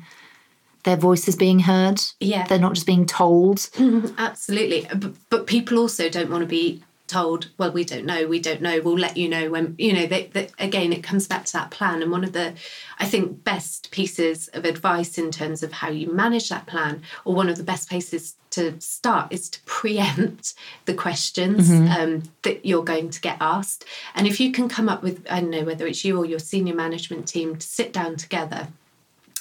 their 0.87 0.97
voice 0.97 1.28
is 1.28 1.37
being 1.37 1.59
heard. 1.59 2.00
Yeah. 2.21 2.47
they're 2.47 2.59
not 2.59 2.75
just 2.75 2.87
being 2.87 3.05
told. 3.07 3.69
Absolutely. 4.16 4.87
But, 4.95 5.12
but 5.28 5.47
people 5.47 5.78
also 5.78 6.09
don't 6.09 6.31
want 6.31 6.43
to 6.43 6.49
be 6.49 6.83
told, 7.09 7.49
well, 7.59 7.73
we 7.73 7.85
don't 7.85 8.05
know, 8.05 8.26
we 8.26 8.40
don't 8.40 8.62
know, 8.62 8.81
we'll 8.81 8.99
let 8.99 9.16
you 9.16 9.28
know 9.28 9.50
when, 9.50 9.75
you 9.78 9.93
know, 9.93 10.07
they, 10.07 10.26
they, 10.33 10.49
again, 10.59 10.93
it 10.93 11.02
comes 11.02 11.26
back 11.28 11.45
to 11.45 11.52
that 11.52 11.71
plan. 11.71 12.02
And 12.02 12.11
one 12.11 12.25
of 12.25 12.33
the, 12.33 12.55
I 12.99 13.05
think, 13.05 13.45
best 13.45 13.90
pieces 13.90 14.49
of 14.49 14.64
advice 14.64 15.19
in 15.19 15.31
terms 15.31 15.62
of 15.62 15.73
how 15.73 15.88
you 15.88 16.12
manage 16.12 16.49
that 16.49 16.66
plan, 16.66 17.02
or 17.25 17.35
one 17.35 17.49
of 17.49 17.57
the 17.57 17.62
best 17.62 17.88
places 17.88 18.35
to 18.50 18.81
start 18.81 19.33
is 19.33 19.50
to 19.50 19.61
preempt 19.66 20.55
the 20.87 20.95
questions 20.95 21.71
um, 21.71 22.23
that 22.43 22.64
you're 22.64 22.85
going 22.85 23.11
to 23.11 23.21
get 23.21 23.37
asked. 23.40 23.85
And 24.14 24.26
if 24.26 24.40
you 24.40 24.50
can 24.50 24.69
come 24.69 24.88
up 24.88 25.02
with, 25.02 25.26
I 25.31 25.40
don't 25.40 25.50
know, 25.50 25.64
whether 25.64 25.87
it's 25.87 26.05
you 26.05 26.19
or 26.19 26.25
your 26.25 26.38
senior 26.38 26.75
management 26.75 27.28
team 27.28 27.57
to 27.57 27.66
sit 27.66 27.93
down 27.93 28.16
together 28.16 28.69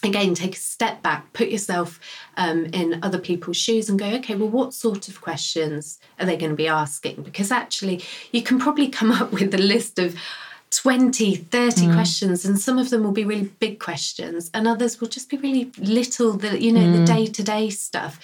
again 0.06 0.34
take 0.34 0.56
a 0.56 0.60
step 0.60 1.02
back 1.02 1.32
put 1.34 1.50
yourself 1.50 2.00
um, 2.38 2.66
in 2.68 3.00
other 3.04 3.20
people's 3.20 3.58
shoes 3.58 3.90
and 3.90 4.00
go 4.00 4.06
okay 4.06 4.36
well 4.36 4.50
what 4.50 4.74
sort 4.74 5.08
of 5.08 5.22
questions 5.22 6.00
are 6.20 6.26
they 6.26 6.38
going 6.38 6.52
to 6.52 6.56
be 6.56 6.68
asking? 6.68 7.22
Because 7.24 7.52
actually 7.52 8.04
you 8.32 8.42
can 8.42 8.60
probably 8.60 8.90
come 8.90 9.12
up 9.12 9.32
with 9.32 9.54
a 9.54 9.58
list 9.58 10.00
of 10.00 10.16
20 10.72 11.36
30 11.36 11.94
questions 11.94 12.44
and 12.44 12.60
some 12.60 12.78
of 12.78 12.90
them 12.90 13.04
will 13.04 13.12
be 13.12 13.24
really 13.24 13.50
big 13.60 13.80
questions 13.80 14.52
and 14.54 14.68
others 14.68 15.00
will 15.00 15.08
just 15.08 15.30
be 15.30 15.38
really 15.38 15.72
little 15.78 16.34
the 16.34 16.62
you 16.62 16.72
know 16.72 16.98
the 16.98 17.06
day-to-day 17.06 17.70
stuff 17.70 18.20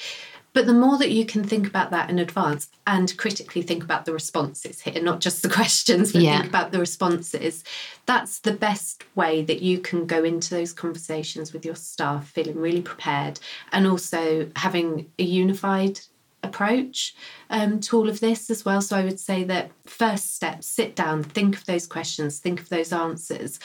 but 0.53 0.65
the 0.65 0.73
more 0.73 0.97
that 0.97 1.11
you 1.11 1.25
can 1.25 1.43
think 1.43 1.67
about 1.67 1.91
that 1.91 2.09
in 2.09 2.19
advance 2.19 2.69
and 2.85 3.15
critically 3.17 3.61
think 3.61 3.83
about 3.83 4.05
the 4.05 4.13
responses 4.13 4.81
here, 4.81 5.01
not 5.01 5.21
just 5.21 5.41
the 5.41 5.49
questions, 5.59 6.11
but 6.11 6.21
Yeah. 6.21 6.39
think 6.39 6.49
about 6.49 6.71
the 6.71 6.79
responses, 6.79 7.63
that's 8.05 8.39
the 8.39 8.53
best 8.53 9.03
way 9.15 9.41
that 9.43 9.61
you 9.61 9.79
can 9.79 10.05
go 10.05 10.23
into 10.23 10.49
those 10.49 10.73
conversations 10.73 11.53
with 11.53 11.65
your 11.65 11.75
staff 11.75 12.27
feeling 12.27 12.57
really 12.57 12.81
prepared 12.81 13.39
and 13.71 13.87
also 13.87 14.49
having 14.57 15.09
a 15.17 15.23
unified 15.23 15.99
approach 16.43 17.15
um, 17.49 17.79
to 17.79 17.95
all 17.97 18.09
of 18.09 18.19
this 18.19 18.49
as 18.49 18.65
well. 18.65 18.81
So 18.81 18.97
I 18.97 19.03
would 19.05 19.19
say 19.19 19.43
that 19.45 19.71
first 19.85 20.35
step, 20.35 20.63
sit 20.63 20.95
down, 20.95 21.23
think 21.23 21.55
of 21.55 21.65
those 21.65 21.87
questions, 21.87 22.39
think 22.39 22.59
of 22.59 22.69
those 22.69 22.91
answers. 22.91 23.59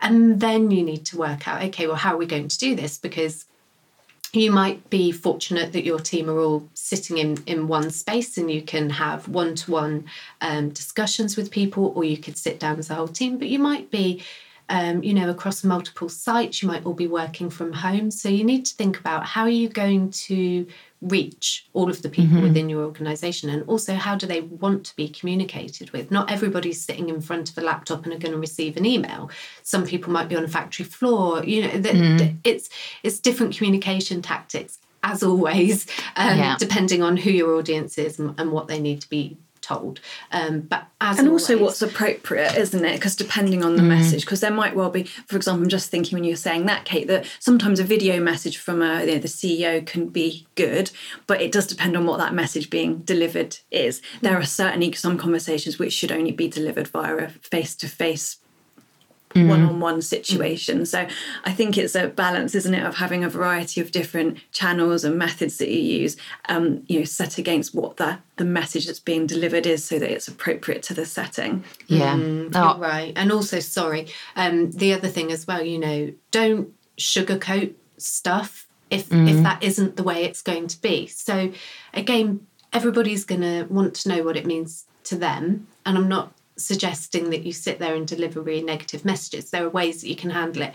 And 0.00 0.40
then 0.40 0.70
you 0.70 0.82
need 0.82 1.04
to 1.06 1.18
work 1.18 1.46
out, 1.46 1.62
okay, 1.64 1.86
well, 1.86 1.96
how 1.96 2.14
are 2.14 2.18
we 2.18 2.26
going 2.26 2.48
to 2.48 2.58
do 2.58 2.74
this? 2.74 2.98
Because 2.98 3.44
you 4.36 4.50
might 4.50 4.88
be 4.90 5.12
fortunate 5.12 5.72
that 5.72 5.84
your 5.84 5.98
team 5.98 6.28
are 6.28 6.38
all 6.38 6.68
sitting 6.74 7.18
in, 7.18 7.42
in 7.46 7.68
one 7.68 7.90
space 7.90 8.36
and 8.38 8.50
you 8.50 8.62
can 8.62 8.90
have 8.90 9.28
one 9.28 9.54
to 9.56 9.70
one 9.70 10.04
discussions 10.72 11.36
with 11.36 11.50
people, 11.50 11.92
or 11.96 12.04
you 12.04 12.16
could 12.16 12.36
sit 12.36 12.58
down 12.60 12.78
as 12.78 12.90
a 12.90 12.94
whole 12.94 13.08
team, 13.08 13.38
but 13.38 13.48
you 13.48 13.58
might 13.58 13.90
be. 13.90 14.22
Um, 14.70 15.02
you 15.02 15.12
know, 15.12 15.28
across 15.28 15.62
multiple 15.62 16.08
sites, 16.08 16.62
you 16.62 16.68
might 16.68 16.86
all 16.86 16.94
be 16.94 17.06
working 17.06 17.50
from 17.50 17.70
home. 17.70 18.10
So 18.10 18.30
you 18.30 18.44
need 18.44 18.64
to 18.64 18.74
think 18.74 18.98
about 18.98 19.26
how 19.26 19.42
are 19.42 19.50
you 19.50 19.68
going 19.68 20.10
to 20.10 20.66
reach 21.04 21.66
all 21.74 21.90
of 21.90 22.00
the 22.02 22.08
people 22.08 22.40
within 22.40 22.68
your 22.70 22.82
organization. 22.84 23.50
And 23.50 23.62
also 23.68 23.94
how 23.94 24.14
do 24.16 24.26
they 24.26 24.40
want 24.40 24.86
to 24.86 24.96
be 24.96 25.08
communicated 25.08 25.90
with? 25.90 26.10
Not 26.10 26.30
everybody's 26.30 26.82
sitting 26.82 27.08
in 27.10 27.20
front 27.20 27.50
of 27.50 27.58
a 27.58 27.60
laptop 27.60 28.04
and 28.04 28.12
are 28.14 28.18
going 28.18 28.32
to 28.32 28.38
receive 28.38 28.76
an 28.76 28.86
email. 28.86 29.30
Some 29.62 29.84
people 29.86 30.12
might 30.12 30.28
be 30.28 30.36
on 30.36 30.44
a 30.44 30.48
factory 30.48 30.84
floor 30.86 31.44
you 31.44 31.62
know 31.62 31.78
that 31.78 31.94
it's 32.44 32.70
it's 33.02 33.18
different 33.20 33.56
communication 33.56 34.22
tactics 34.22 34.78
as 35.02 35.22
always 35.22 35.86
um, 36.16 36.38
Yeah. 36.38 36.56
depending 36.58 37.02
on 37.02 37.16
who 37.18 37.30
your 37.30 37.54
audience 37.56 37.98
is 37.98 38.18
and, 38.18 38.38
and 38.40 38.50
what 38.52 38.68
they 38.68 38.80
need 38.80 39.00
to 39.02 39.08
be 39.08 39.36
told. 39.64 40.00
Um, 40.30 40.60
but 40.60 40.86
as 41.00 41.18
and 41.18 41.28
also 41.28 41.54
always- 41.54 41.80
what's 41.80 41.82
appropriate 41.82 42.56
isn't 42.56 42.84
it? 42.84 42.94
Because 42.94 43.16
depending 43.16 43.64
on 43.64 43.76
the 43.76 43.82
message 43.82 44.24
because 44.24 44.40
there 44.40 44.50
might 44.50 44.74
well 44.76 44.90
be 44.90 45.04
for 45.04 45.36
example 45.36 45.62
i'm 45.62 45.68
just 45.68 45.90
thinking 45.90 46.16
when 46.16 46.24
you're 46.24 46.36
saying 46.36 46.66
that 46.66 46.84
kate 46.84 47.06
that 47.06 47.26
sometimes 47.38 47.80
a 47.80 47.84
video 47.84 48.20
message 48.20 48.56
from 48.58 48.82
a, 48.82 49.00
you 49.00 49.12
know, 49.12 49.18
the 49.18 49.28
ceo 49.28 49.84
can 49.84 50.08
be 50.08 50.46
good 50.54 50.90
but 51.26 51.40
it 51.40 51.52
does 51.52 51.66
depend 51.66 51.96
on 51.96 52.06
what 52.06 52.18
that 52.18 52.34
message 52.34 52.70
being 52.70 52.98
delivered 52.98 53.58
is. 53.70 54.02
There 54.20 54.36
are 54.38 54.44
certainly 54.44 54.92
some 54.92 55.16
conversations 55.18 55.78
which 55.78 55.92
should 55.92 56.12
only 56.12 56.32
be 56.32 56.48
delivered 56.48 56.88
via 56.88 57.16
a 57.16 57.28
face-to-face 57.28 58.38
one-on-one 59.34 60.00
situation. 60.02 60.86
So 60.86 61.06
i 61.44 61.52
think 61.52 61.76
it's 61.76 61.94
a 61.94 62.08
balance 62.08 62.54
isn't 62.54 62.74
it 62.74 62.84
of 62.84 62.96
having 62.96 63.24
a 63.24 63.28
variety 63.28 63.80
of 63.80 63.90
different 63.90 64.38
channels 64.52 65.04
and 65.04 65.18
methods 65.18 65.58
that 65.58 65.68
you 65.68 65.80
use 66.00 66.16
um, 66.48 66.82
you 66.86 67.00
know 67.00 67.04
set 67.04 67.38
against 67.38 67.74
what 67.74 67.96
the 67.96 68.18
the 68.36 68.44
message 68.44 68.86
that's 68.86 69.00
being 69.00 69.26
delivered 69.26 69.66
is 69.66 69.84
so 69.84 69.98
that 69.98 70.10
it's 70.10 70.28
appropriate 70.28 70.82
to 70.82 70.94
the 70.94 71.06
setting. 71.06 71.64
Yeah. 71.86 72.16
You're 72.16 72.50
Oh, 72.54 72.78
right. 72.78 73.12
And 73.16 73.30
also, 73.30 73.60
sorry, 73.60 74.08
um, 74.36 74.70
the 74.72 74.92
other 74.92 75.08
thing 75.08 75.30
as 75.30 75.46
well, 75.46 75.62
you 75.62 75.78
know, 75.78 76.12
don't 76.30 76.72
sugarcoat 76.98 77.74
stuff 77.96 78.66
if 78.90 79.10
if 79.12 79.42
that 79.42 79.62
isn't 79.62 79.96
the 79.96 80.02
way 80.02 80.24
it's 80.24 80.42
going 80.42 80.66
to 80.68 80.80
be. 80.80 81.06
So 81.06 81.52
again, 81.92 82.46
everybody's 82.72 83.24
going 83.24 83.40
to 83.40 83.64
want 83.64 83.94
to 83.96 84.08
know 84.08 84.22
what 84.22 84.36
it 84.36 84.46
means 84.46 84.84
to 85.04 85.16
them, 85.16 85.66
and 85.86 85.96
I'm 85.96 86.08
not 86.08 86.32
suggesting 86.56 87.30
that 87.30 87.44
you 87.44 87.52
sit 87.52 87.78
there 87.78 87.94
and 87.94 88.06
deliver 88.06 88.40
really 88.40 88.62
negative 88.62 89.04
messages. 89.04 89.50
There 89.50 89.64
are 89.64 89.70
ways 89.70 90.00
that 90.00 90.08
you 90.08 90.16
can 90.16 90.30
handle 90.30 90.62
it. 90.62 90.74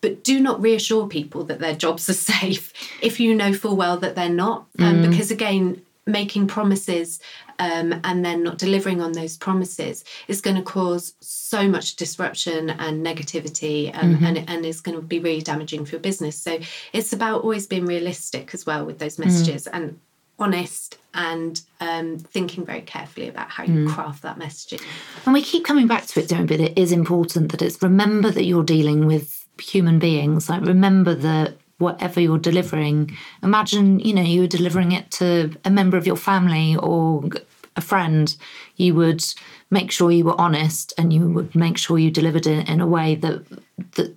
But 0.00 0.22
do 0.22 0.40
not 0.40 0.62
reassure 0.62 1.08
people 1.08 1.44
that 1.44 1.58
their 1.58 1.74
jobs 1.74 2.08
are 2.08 2.12
safe 2.14 2.72
if 3.02 3.18
you 3.18 3.34
know 3.34 3.52
full 3.52 3.76
well 3.76 3.96
that 3.98 4.14
they're 4.14 4.28
not. 4.28 4.66
Um, 4.78 5.02
because 5.08 5.30
again, 5.30 5.82
making 6.08 6.46
promises 6.46 7.20
um, 7.58 8.00
and 8.02 8.24
then 8.24 8.42
not 8.42 8.58
delivering 8.58 9.00
on 9.02 9.12
those 9.12 9.36
promises 9.36 10.04
is 10.26 10.40
going 10.40 10.56
to 10.56 10.62
cause 10.62 11.14
so 11.20 11.68
much 11.68 11.96
disruption 11.96 12.70
and 12.70 13.04
negativity 13.04 13.94
um, 13.94 14.24
and, 14.24 14.38
and 14.48 14.64
is 14.64 14.80
going 14.80 14.96
to 14.96 15.02
be 15.02 15.18
really 15.18 15.42
damaging 15.42 15.84
for 15.84 15.92
your 15.92 16.00
business. 16.00 16.36
So 16.36 16.58
it's 16.92 17.12
about 17.12 17.42
always 17.42 17.66
being 17.66 17.84
realistic 17.84 18.54
as 18.54 18.64
well 18.64 18.84
with 18.84 18.98
those 18.98 19.18
messages 19.18 19.66
and 19.66 20.00
honest 20.38 20.98
and 21.14 21.60
um, 21.80 22.18
thinking 22.18 22.64
very 22.64 22.80
carefully 22.80 23.28
about 23.28 23.50
how 23.50 23.64
you 23.64 23.88
craft 23.88 24.22
that 24.22 24.38
messaging. 24.38 24.80
And 25.24 25.34
we 25.34 25.42
keep 25.42 25.64
coming 25.64 25.86
back 25.86 26.06
to 26.06 26.20
it, 26.20 26.28
don't 26.28 26.42
we? 26.42 26.46
But 26.46 26.60
it 26.60 26.78
is 26.78 26.92
important 26.92 27.50
that 27.50 27.62
it's 27.62 27.82
remember 27.82 28.30
that 28.30 28.44
you're 28.44 28.62
dealing 28.62 29.06
with 29.06 29.46
human 29.60 29.98
beings. 29.98 30.48
Like 30.48 30.62
remember 30.62 31.14
that 31.14 31.56
whatever 31.78 32.20
you're 32.20 32.38
delivering, 32.38 33.16
imagine, 33.42 34.00
you 34.00 34.14
know, 34.14 34.22
you 34.22 34.42
were 34.42 34.46
delivering 34.46 34.92
it 34.92 35.10
to 35.12 35.56
a 35.64 35.70
member 35.70 35.96
of 35.96 36.06
your 36.06 36.16
family 36.16 36.76
or 36.76 37.28
a 37.76 37.80
friend, 37.80 38.36
you 38.76 38.94
would 38.94 39.24
make 39.70 39.90
sure 39.90 40.10
you 40.10 40.24
were 40.24 40.40
honest 40.40 40.92
and 40.98 41.12
you 41.12 41.28
would 41.28 41.54
make 41.54 41.78
sure 41.78 41.98
you 41.98 42.10
delivered 42.10 42.46
it 42.46 42.68
in 42.68 42.80
a 42.80 42.86
way 42.86 43.14
that 43.16 43.44
that 43.92 44.14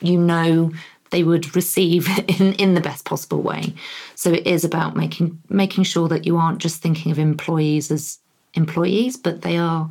you 0.00 0.18
know 0.18 0.70
they 1.14 1.22
would 1.22 1.54
receive 1.54 2.08
in, 2.40 2.54
in 2.54 2.74
the 2.74 2.80
best 2.80 3.04
possible 3.04 3.40
way. 3.40 3.72
So 4.16 4.32
it 4.32 4.46
is 4.46 4.64
about 4.64 4.96
making 4.96 5.40
making 5.48 5.84
sure 5.84 6.08
that 6.08 6.26
you 6.26 6.36
aren't 6.36 6.58
just 6.58 6.82
thinking 6.82 7.12
of 7.12 7.20
employees 7.20 7.92
as 7.92 8.18
employees, 8.54 9.16
but 9.16 9.42
they 9.42 9.56
are 9.56 9.88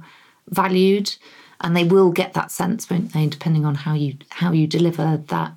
valued 0.49 1.15
and 1.61 1.77
they 1.77 1.85
will 1.85 2.11
get 2.11 2.33
that 2.33 2.51
sense, 2.51 2.89
won't 2.89 3.13
they, 3.13 3.27
depending 3.27 3.65
on 3.65 3.75
how 3.75 3.93
you 3.93 4.17
how 4.29 4.51
you 4.51 4.67
deliver 4.67 5.23
that 5.27 5.53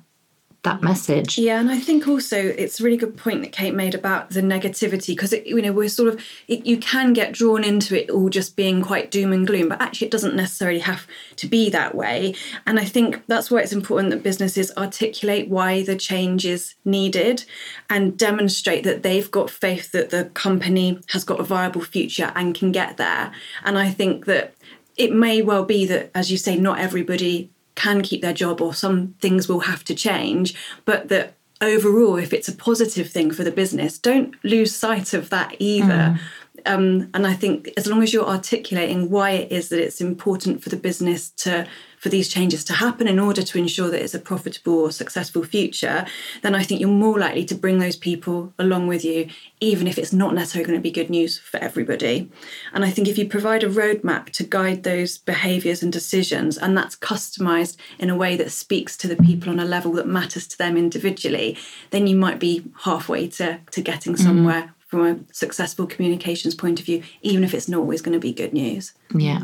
that 0.67 0.81
message. 0.81 1.37
Yeah, 1.37 1.59
and 1.59 1.71
I 1.71 1.79
think 1.79 2.07
also 2.07 2.37
it's 2.37 2.79
a 2.79 2.83
really 2.83 2.97
good 2.97 3.15
point 3.15 3.41
that 3.41 3.51
Kate 3.51 3.73
made 3.73 3.95
about 3.95 4.31
the 4.31 4.41
negativity 4.41 5.07
because 5.07 5.33
you 5.45 5.61
know 5.61 5.71
we're 5.71 5.89
sort 5.89 6.13
of 6.13 6.23
it, 6.47 6.65
you 6.65 6.77
can 6.77 7.13
get 7.13 7.31
drawn 7.31 7.63
into 7.63 7.99
it 8.01 8.09
all 8.09 8.29
just 8.29 8.55
being 8.55 8.81
quite 8.81 9.09
doom 9.09 9.31
and 9.31 9.47
gloom, 9.47 9.69
but 9.69 9.81
actually 9.81 10.07
it 10.07 10.11
doesn't 10.11 10.35
necessarily 10.35 10.79
have 10.79 11.07
to 11.37 11.47
be 11.47 11.69
that 11.69 11.95
way. 11.95 12.35
And 12.65 12.79
I 12.79 12.85
think 12.85 13.25
that's 13.27 13.49
why 13.49 13.61
it's 13.61 13.71
important 13.71 14.09
that 14.11 14.23
businesses 14.23 14.71
articulate 14.77 15.49
why 15.49 15.83
the 15.83 15.95
change 15.95 16.45
is 16.45 16.75
needed 16.83 17.45
and 17.89 18.17
demonstrate 18.17 18.83
that 18.83 19.03
they've 19.03 19.31
got 19.31 19.49
faith 19.49 19.91
that 19.93 20.09
the 20.09 20.25
company 20.33 20.99
has 21.09 21.23
got 21.23 21.39
a 21.39 21.43
viable 21.43 21.81
future 21.81 22.31
and 22.35 22.53
can 22.53 22.71
get 22.71 22.97
there. 22.97 23.31
And 23.63 23.77
I 23.77 23.89
think 23.89 24.25
that 24.25 24.53
it 24.97 25.13
may 25.13 25.41
well 25.41 25.63
be 25.63 25.85
that, 25.85 26.09
as 26.13 26.31
you 26.31 26.37
say, 26.37 26.57
not 26.57 26.79
everybody 26.79 27.51
can 27.77 28.01
keep 28.01 28.21
their 28.21 28.33
job 28.33 28.61
or 28.61 28.73
some 28.73 29.15
things 29.21 29.47
will 29.47 29.61
have 29.61 29.83
to 29.85 29.95
change, 29.95 30.53
but 30.83 31.07
that 31.07 31.35
overall, 31.61 32.17
if 32.17 32.33
it's 32.33 32.47
a 32.47 32.55
positive 32.55 33.09
thing 33.09 33.31
for 33.31 33.43
the 33.43 33.51
business, 33.51 33.97
don't 33.97 34.35
lose 34.43 34.75
sight 34.75 35.13
of 35.13 35.29
that 35.29 35.55
either. 35.59 35.87
Mm. 35.87 36.19
Um, 36.67 37.09
and 37.13 37.25
I 37.25 37.33
think 37.33 37.71
as 37.77 37.87
long 37.87 38.03
as 38.03 38.13
you're 38.13 38.27
articulating 38.27 39.09
why 39.09 39.31
it 39.31 39.51
is 39.51 39.69
that 39.69 39.79
it's 39.79 40.01
important 40.01 40.61
for 40.61 40.69
the 40.69 40.77
business 40.77 41.29
to 41.31 41.67
for 41.97 42.09
these 42.09 42.29
changes 42.29 42.63
to 42.63 42.73
happen 42.73 43.07
in 43.07 43.19
order 43.19 43.41
to 43.41 43.57
ensure 43.57 43.89
that 43.89 44.01
it's 44.01 44.13
a 44.13 44.19
profitable 44.19 44.75
or 44.75 44.91
successful 44.91 45.43
future, 45.43 46.05
then 46.43 46.53
I 46.53 46.61
think 46.61 46.79
you're 46.79 46.89
more 46.89 47.17
likely 47.17 47.43
to 47.45 47.55
bring 47.55 47.79
those 47.79 47.95
people 47.95 48.53
along 48.59 48.87
with 48.87 49.03
you, 49.03 49.29
even 49.59 49.87
if 49.87 49.97
it's 49.97 50.13
not 50.13 50.35
necessarily 50.35 50.67
going 50.67 50.79
to 50.79 50.83
be 50.83 50.91
good 50.91 51.09
news 51.09 51.39
for 51.39 51.57
everybody. 51.57 52.29
And 52.71 52.85
I 52.85 52.91
think 52.91 53.07
if 53.07 53.17
you 53.17 53.27
provide 53.27 53.63
a 53.63 53.69
roadmap 53.69 54.29
to 54.33 54.43
guide 54.43 54.83
those 54.83 55.17
behaviours 55.17 55.81
and 55.81 55.91
decisions, 55.91 56.57
and 56.57 56.77
that's 56.77 56.95
customised 56.95 57.77
in 57.97 58.11
a 58.11 58.15
way 58.15 58.37
that 58.37 58.51
speaks 58.51 58.95
to 58.97 59.07
the 59.07 59.17
people 59.17 59.49
on 59.49 59.59
a 59.59 59.65
level 59.65 59.91
that 59.93 60.07
matters 60.07 60.47
to 60.49 60.57
them 60.57 60.77
individually, 60.77 61.57
then 61.89 62.05
you 62.05 62.15
might 62.15 62.39
be 62.39 62.63
halfway 62.83 63.27
to, 63.27 63.59
to 63.71 63.81
getting 63.81 64.15
somewhere 64.15 64.73
from 64.87 65.05
a 65.05 65.33
successful 65.33 65.85
communications 65.85 66.55
point 66.55 66.79
of 66.79 66.85
view, 66.85 67.03
even 67.21 67.43
if 67.43 67.53
it's 67.53 67.67
not 67.67 67.79
always 67.79 68.01
going 68.01 68.13
to 68.13 68.19
be 68.19 68.33
good 68.33 68.53
news. 68.53 68.93
Yeah. 69.13 69.41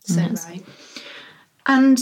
So 0.00 0.22
right. 0.22 0.64
And 1.66 2.00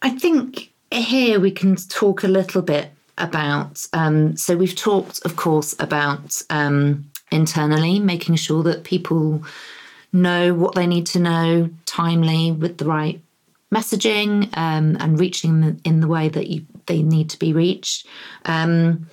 I 0.00 0.10
think 0.10 0.72
here 0.90 1.38
we 1.38 1.50
can 1.50 1.76
talk 1.76 2.24
a 2.24 2.28
little 2.28 2.62
bit 2.62 2.90
about. 3.18 3.86
Um, 3.92 4.36
so 4.36 4.56
we've 4.56 4.74
talked, 4.74 5.20
of 5.24 5.36
course, 5.36 5.74
about 5.78 6.40
um, 6.50 7.10
internally 7.30 7.98
making 7.98 8.36
sure 8.36 8.62
that 8.62 8.84
people 8.84 9.44
know 10.12 10.54
what 10.54 10.74
they 10.74 10.86
need 10.86 11.06
to 11.06 11.18
know 11.18 11.68
timely 11.84 12.52
with 12.52 12.78
the 12.78 12.84
right 12.86 13.20
messaging 13.72 14.48
um, 14.56 14.96
and 15.00 15.18
reaching 15.18 15.60
them 15.60 15.80
in 15.84 16.00
the 16.00 16.06
way 16.06 16.28
that 16.28 16.46
you, 16.46 16.64
they 16.86 17.02
need 17.02 17.28
to 17.30 17.38
be 17.38 17.52
reached. 17.52 18.06
Um, 18.44 19.08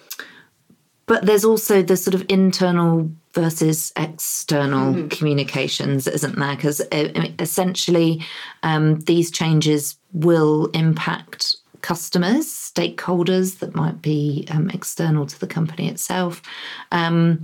but 1.11 1.25
there's 1.25 1.43
also 1.43 1.81
the 1.81 1.97
sort 1.97 2.13
of 2.13 2.23
internal 2.29 3.11
versus 3.33 3.91
external 3.97 4.93
mm-hmm. 4.93 5.07
communications, 5.09 6.07
isn't 6.07 6.39
there? 6.39 6.55
Because 6.55 6.79
uh, 6.79 7.27
essentially, 7.37 8.23
um, 8.63 9.01
these 9.01 9.29
changes 9.29 9.97
will 10.13 10.67
impact 10.67 11.57
customers, 11.81 12.45
stakeholders 12.45 13.59
that 13.59 13.75
might 13.75 14.01
be 14.01 14.47
um, 14.51 14.69
external 14.69 15.25
to 15.25 15.37
the 15.37 15.47
company 15.47 15.89
itself. 15.89 16.41
Um, 16.93 17.43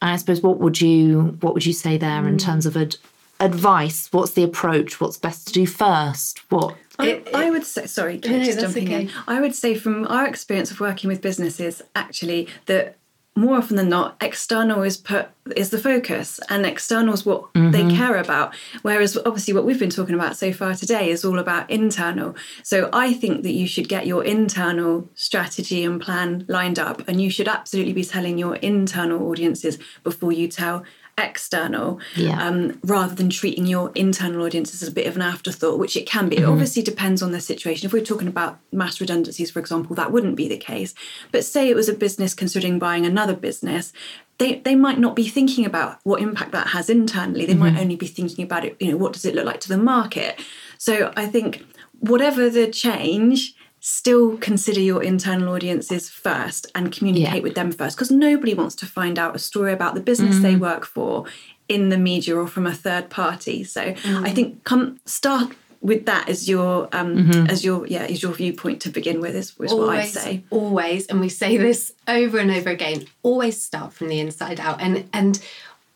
and 0.00 0.10
I 0.10 0.16
suppose 0.16 0.40
what 0.40 0.58
would 0.60 0.80
you 0.80 1.36
what 1.42 1.52
would 1.52 1.66
you 1.66 1.74
say 1.74 1.98
there 1.98 2.22
mm. 2.22 2.28
in 2.28 2.38
terms 2.38 2.64
of 2.64 2.74
ad- 2.74 2.96
advice? 3.44 4.08
What's 4.10 4.32
the 4.32 4.42
approach? 4.42 5.00
What's 5.00 5.16
best 5.16 5.46
to 5.48 5.52
do 5.52 5.66
first? 5.66 6.40
What 6.50 6.76
I, 6.98 7.22
I, 7.34 7.50
would 7.50 7.64
say, 7.64 7.86
sorry, 7.86 8.18
Kate, 8.18 8.38
no, 8.38 8.44
just 8.44 8.60
jumping 8.60 8.84
okay. 8.84 9.02
in. 9.02 9.10
I 9.26 9.40
would 9.40 9.54
say, 9.54 9.74
from 9.74 10.06
our 10.06 10.26
experience 10.26 10.70
of 10.70 10.80
working 10.80 11.08
with 11.08 11.20
businesses, 11.20 11.82
actually, 11.96 12.48
that 12.66 12.96
more 13.36 13.56
often 13.56 13.76
than 13.76 13.88
not, 13.88 14.16
external 14.20 14.82
is 14.82 14.96
put 14.96 15.28
is 15.56 15.70
the 15.70 15.78
focus, 15.78 16.38
and 16.48 16.64
external 16.64 17.12
is 17.12 17.26
what 17.26 17.52
mm-hmm. 17.54 17.72
they 17.72 17.94
care 17.94 18.16
about. 18.16 18.54
Whereas, 18.82 19.16
obviously, 19.16 19.52
what 19.54 19.64
we've 19.64 19.78
been 19.78 19.90
talking 19.90 20.14
about 20.14 20.36
so 20.36 20.52
far 20.52 20.74
today 20.74 21.10
is 21.10 21.24
all 21.24 21.40
about 21.40 21.68
internal. 21.68 22.36
So, 22.62 22.88
I 22.92 23.12
think 23.12 23.42
that 23.42 23.52
you 23.52 23.66
should 23.66 23.88
get 23.88 24.06
your 24.06 24.22
internal 24.24 25.08
strategy 25.16 25.84
and 25.84 26.00
plan 26.00 26.44
lined 26.48 26.78
up, 26.78 27.06
and 27.08 27.20
you 27.20 27.28
should 27.28 27.48
absolutely 27.48 27.92
be 27.92 28.04
telling 28.04 28.38
your 28.38 28.54
internal 28.56 29.28
audiences 29.28 29.78
before 30.04 30.30
you 30.30 30.46
tell 30.46 30.84
external 31.16 32.00
yeah. 32.16 32.44
um, 32.44 32.78
rather 32.82 33.14
than 33.14 33.30
treating 33.30 33.66
your 33.66 33.92
internal 33.94 34.44
audience 34.44 34.74
as 34.74 34.88
a 34.88 34.92
bit 34.92 35.06
of 35.06 35.16
an 35.16 35.22
afterthought, 35.22 35.78
which 35.78 35.96
it 35.96 36.06
can 36.06 36.28
be. 36.28 36.36
Mm-hmm. 36.36 36.44
It 36.44 36.48
obviously 36.48 36.82
depends 36.82 37.22
on 37.22 37.32
the 37.32 37.40
situation. 37.40 37.86
If 37.86 37.92
we're 37.92 38.04
talking 38.04 38.28
about 38.28 38.58
mass 38.72 39.00
redundancies, 39.00 39.50
for 39.50 39.60
example, 39.60 39.94
that 39.96 40.12
wouldn't 40.12 40.36
be 40.36 40.48
the 40.48 40.56
case. 40.56 40.94
But 41.30 41.44
say 41.44 41.68
it 41.68 41.76
was 41.76 41.88
a 41.88 41.94
business 41.94 42.34
considering 42.34 42.78
buying 42.78 43.06
another 43.06 43.34
business, 43.34 43.92
they, 44.38 44.56
they 44.60 44.74
might 44.74 44.98
not 44.98 45.14
be 45.14 45.28
thinking 45.28 45.64
about 45.64 45.98
what 46.02 46.20
impact 46.20 46.52
that 46.52 46.68
has 46.68 46.90
internally. 46.90 47.46
They 47.46 47.52
mm-hmm. 47.52 47.60
might 47.60 47.78
only 47.78 47.96
be 47.96 48.06
thinking 48.06 48.44
about 48.44 48.64
it, 48.64 48.76
you 48.80 48.90
know, 48.90 48.96
what 48.96 49.12
does 49.12 49.24
it 49.24 49.34
look 49.34 49.46
like 49.46 49.60
to 49.60 49.68
the 49.68 49.78
market? 49.78 50.40
So 50.78 51.12
I 51.16 51.26
think 51.26 51.64
whatever 52.00 52.50
the 52.50 52.68
change, 52.68 53.54
still 53.86 54.38
consider 54.38 54.80
your 54.80 55.02
internal 55.02 55.52
audiences 55.52 56.08
first 56.08 56.66
and 56.74 56.90
communicate 56.90 57.34
yeah. 57.34 57.40
with 57.42 57.54
them 57.54 57.70
first 57.70 57.94
because 57.94 58.10
nobody 58.10 58.54
wants 58.54 58.74
to 58.74 58.86
find 58.86 59.18
out 59.18 59.36
a 59.36 59.38
story 59.38 59.74
about 59.74 59.94
the 59.94 60.00
business 60.00 60.36
mm. 60.36 60.40
they 60.40 60.56
work 60.56 60.86
for 60.86 61.26
in 61.68 61.90
the 61.90 61.98
media 61.98 62.34
or 62.34 62.46
from 62.46 62.66
a 62.66 62.72
third 62.72 63.10
party 63.10 63.62
so 63.62 63.92
mm. 63.92 64.24
i 64.26 64.30
think 64.30 64.64
come 64.64 64.98
start 65.04 65.52
with 65.82 66.06
that 66.06 66.30
as 66.30 66.48
your 66.48 66.88
um 66.92 67.14
mm-hmm. 67.14 67.46
as 67.50 67.62
your 67.62 67.86
yeah 67.86 68.04
as 68.04 68.22
your 68.22 68.32
viewpoint 68.32 68.80
to 68.80 68.88
begin 68.88 69.20
with 69.20 69.36
is, 69.36 69.52
is 69.60 69.70
always, 69.70 69.86
what 69.86 69.98
i'd 69.98 70.08
say 70.08 70.42
always 70.48 71.06
and 71.08 71.20
we 71.20 71.28
say 71.28 71.58
this 71.58 71.92
over 72.08 72.38
and 72.38 72.50
over 72.50 72.70
again 72.70 73.04
always 73.22 73.62
start 73.62 73.92
from 73.92 74.08
the 74.08 74.18
inside 74.18 74.58
out 74.60 74.80
and 74.80 75.06
and 75.12 75.44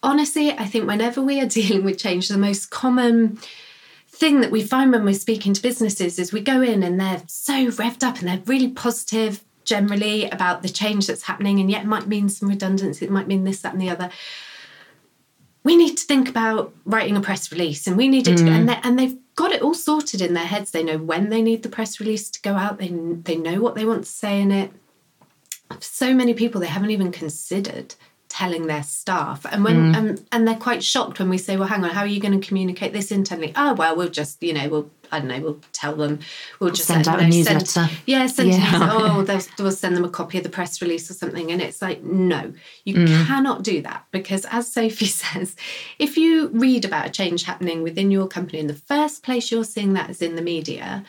honestly 0.02 0.52
i 0.52 0.66
think 0.66 0.86
whenever 0.86 1.22
we 1.22 1.40
are 1.40 1.46
dealing 1.58 1.84
with 1.84 1.96
change 1.96 2.28
the 2.28 2.36
most 2.36 2.68
common 2.68 3.38
thing 4.18 4.40
that 4.40 4.50
we 4.50 4.62
find 4.62 4.90
when 4.90 5.04
we're 5.04 5.14
speaking 5.14 5.54
to 5.54 5.62
businesses 5.62 6.18
is 6.18 6.32
we 6.32 6.40
go 6.40 6.60
in 6.60 6.82
and 6.82 6.98
they're 6.98 7.22
so 7.26 7.68
revved 7.68 8.02
up 8.02 8.18
and 8.18 8.26
they're 8.26 8.42
really 8.46 8.68
positive 8.68 9.44
generally 9.64 10.28
about 10.30 10.62
the 10.62 10.68
change 10.68 11.06
that's 11.06 11.22
happening, 11.24 11.60
and 11.60 11.70
yet 11.70 11.82
it 11.82 11.86
might 11.86 12.08
mean 12.08 12.28
some 12.28 12.48
redundancy, 12.48 13.04
it 13.04 13.10
might 13.10 13.28
mean 13.28 13.44
this, 13.44 13.60
that, 13.60 13.74
and 13.74 13.80
the 13.80 13.90
other. 13.90 14.10
We 15.62 15.76
need 15.76 15.96
to 15.98 16.06
think 16.06 16.28
about 16.28 16.74
writing 16.84 17.16
a 17.16 17.20
press 17.20 17.52
release, 17.52 17.86
and 17.86 17.96
we 17.96 18.08
need 18.08 18.26
it 18.26 18.38
mm. 18.38 18.46
to, 18.46 18.50
and, 18.50 18.68
they, 18.68 18.80
and 18.82 18.98
they've 18.98 19.18
got 19.36 19.52
it 19.52 19.62
all 19.62 19.74
sorted 19.74 20.20
in 20.20 20.34
their 20.34 20.46
heads. 20.46 20.70
They 20.70 20.82
know 20.82 20.98
when 20.98 21.28
they 21.28 21.42
need 21.42 21.62
the 21.62 21.68
press 21.68 22.00
release 22.00 22.30
to 22.30 22.40
go 22.40 22.54
out. 22.54 22.78
They 22.78 22.88
they 22.88 23.36
know 23.36 23.60
what 23.60 23.74
they 23.74 23.84
want 23.84 24.04
to 24.04 24.10
say 24.10 24.40
in 24.40 24.50
it. 24.50 24.72
So 25.80 26.14
many 26.14 26.32
people 26.34 26.60
they 26.60 26.66
haven't 26.66 26.90
even 26.90 27.12
considered 27.12 27.94
telling 28.38 28.68
their 28.68 28.84
staff 28.84 29.44
and 29.50 29.64
when 29.64 29.92
mm. 29.92 29.96
um, 29.96 30.24
and 30.30 30.46
they're 30.46 30.54
quite 30.54 30.84
shocked 30.84 31.18
when 31.18 31.28
we 31.28 31.36
say 31.36 31.56
well 31.56 31.66
hang 31.66 31.82
on 31.82 31.90
how 31.90 32.02
are 32.02 32.06
you 32.06 32.20
going 32.20 32.40
to 32.40 32.46
communicate 32.46 32.92
this 32.92 33.10
internally 33.10 33.52
oh 33.56 33.74
well 33.74 33.96
we'll 33.96 34.08
just 34.08 34.40
you 34.40 34.52
know 34.52 34.68
we'll 34.68 34.88
I 35.10 35.18
don't 35.18 35.26
know 35.26 35.40
we'll 35.40 35.60
tell 35.72 35.96
them 35.96 36.20
we'll 36.60 36.70
just 36.70 36.86
send 36.86 37.08
out 37.08 37.18
know, 37.18 37.24
a 37.24 37.28
newsletter 37.28 37.66
send, 37.66 37.90
yeah 38.06 38.28
send 38.28 38.50
yeah. 38.50 38.90
oh 38.92 39.22
they'll, 39.22 39.42
we'll 39.58 39.72
send 39.72 39.96
them 39.96 40.04
a 40.04 40.08
copy 40.08 40.38
of 40.38 40.44
the 40.44 40.50
press 40.50 40.80
release 40.80 41.10
or 41.10 41.14
something 41.14 41.50
and 41.50 41.60
it's 41.60 41.82
like 41.82 42.04
no 42.04 42.52
you 42.84 42.94
mm. 42.94 43.26
cannot 43.26 43.64
do 43.64 43.82
that 43.82 44.04
because 44.12 44.46
as 44.52 44.72
Sophie 44.72 45.06
says 45.06 45.56
if 45.98 46.16
you 46.16 46.46
read 46.50 46.84
about 46.84 47.08
a 47.08 47.10
change 47.10 47.42
happening 47.42 47.82
within 47.82 48.12
your 48.12 48.28
company 48.28 48.60
in 48.60 48.68
the 48.68 48.72
first 48.72 49.24
place 49.24 49.50
you're 49.50 49.64
seeing 49.64 49.94
that 49.94 50.10
is 50.10 50.22
in 50.22 50.36
the 50.36 50.42
media 50.42 51.04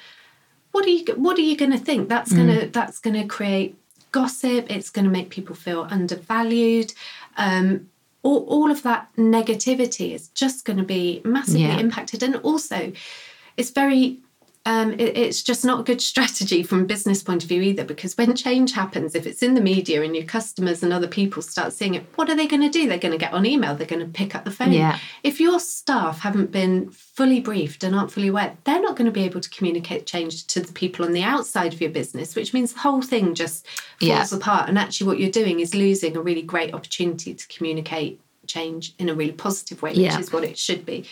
what 0.71 0.83
are 0.83 0.89
you 0.89 1.05
what 1.15 1.37
are 1.37 1.41
you 1.41 1.55
going 1.55 1.71
to 1.71 1.77
think 1.77 2.09
that's 2.09 2.33
going 2.33 2.47
to 2.47 2.65
mm. 2.65 2.73
that's 2.73 2.97
going 2.97 3.21
to 3.21 3.27
create 3.27 3.75
gossip, 4.11 4.69
it's 4.69 4.89
going 4.89 5.05
to 5.05 5.11
make 5.11 5.29
people 5.29 5.55
feel 5.55 5.87
undervalued. 5.89 6.93
Um, 7.37 7.89
all, 8.23 8.45
all 8.45 8.71
of 8.71 8.83
that 8.83 9.09
negativity 9.17 10.13
is 10.13 10.27
just 10.29 10.65
going 10.65 10.77
to 10.77 10.83
be 10.83 11.21
massively 11.23 11.61
yeah. 11.61 11.79
impacted. 11.79 12.23
And 12.23 12.35
also, 12.37 12.91
it's 13.57 13.71
very 13.71 14.19
um, 14.69 14.93
it, 14.93 15.17
it's 15.17 15.41
just 15.41 15.65
not 15.65 15.79
a 15.79 15.83
good 15.83 15.99
strategy 15.99 16.61
from 16.61 16.81
a 16.81 16.85
business 16.85 17.23
point 17.23 17.41
of 17.41 17.49
view 17.49 17.59
either 17.59 17.83
because 17.83 18.15
when 18.15 18.35
change 18.35 18.73
happens 18.73 19.15
if 19.15 19.25
it's 19.25 19.41
in 19.41 19.55
the 19.55 19.61
media 19.61 20.03
and 20.03 20.15
your 20.15 20.25
customers 20.25 20.83
and 20.83 20.93
other 20.93 21.07
people 21.07 21.41
start 21.41 21.73
seeing 21.73 21.95
it 21.95 22.05
what 22.15 22.29
are 22.29 22.35
they 22.35 22.45
going 22.45 22.61
to 22.61 22.69
do 22.69 22.87
they're 22.87 22.99
going 22.99 23.11
to 23.11 23.17
get 23.17 23.33
on 23.33 23.47
email 23.47 23.73
they're 23.73 23.87
going 23.87 23.99
to 23.99 24.05
pick 24.05 24.35
up 24.35 24.45
the 24.45 24.51
phone 24.51 24.71
yeah. 24.71 24.99
if 25.23 25.39
your 25.39 25.59
staff 25.59 26.19
haven't 26.19 26.51
been 26.51 26.87
fully 26.91 27.39
briefed 27.39 27.83
and 27.83 27.95
aren't 27.95 28.11
fully 28.11 28.27
aware 28.27 28.55
they're 28.63 28.81
not 28.81 28.95
going 28.95 29.07
to 29.07 29.11
be 29.11 29.23
able 29.23 29.41
to 29.41 29.49
communicate 29.49 30.05
change 30.05 30.45
to 30.45 30.59
the 30.59 30.71
people 30.73 31.03
on 31.03 31.13
the 31.13 31.23
outside 31.23 31.73
of 31.73 31.81
your 31.81 31.89
business 31.89 32.35
which 32.35 32.53
means 32.53 32.73
the 32.73 32.79
whole 32.79 33.01
thing 33.01 33.33
just 33.33 33.65
falls 33.99 34.31
yeah. 34.31 34.37
apart 34.37 34.69
and 34.69 34.77
actually 34.77 35.07
what 35.07 35.19
you're 35.19 35.31
doing 35.31 35.61
is 35.61 35.73
losing 35.73 36.15
a 36.15 36.21
really 36.21 36.43
great 36.43 36.75
opportunity 36.75 37.33
to 37.33 37.47
communicate 37.47 38.21
change 38.45 38.93
in 38.99 39.09
a 39.09 39.15
really 39.15 39.31
positive 39.31 39.81
way 39.81 39.91
which 39.91 39.99
yeah. 39.99 40.19
is 40.19 40.31
what 40.31 40.43
it 40.43 40.57
should 40.57 40.85
be 40.85 41.05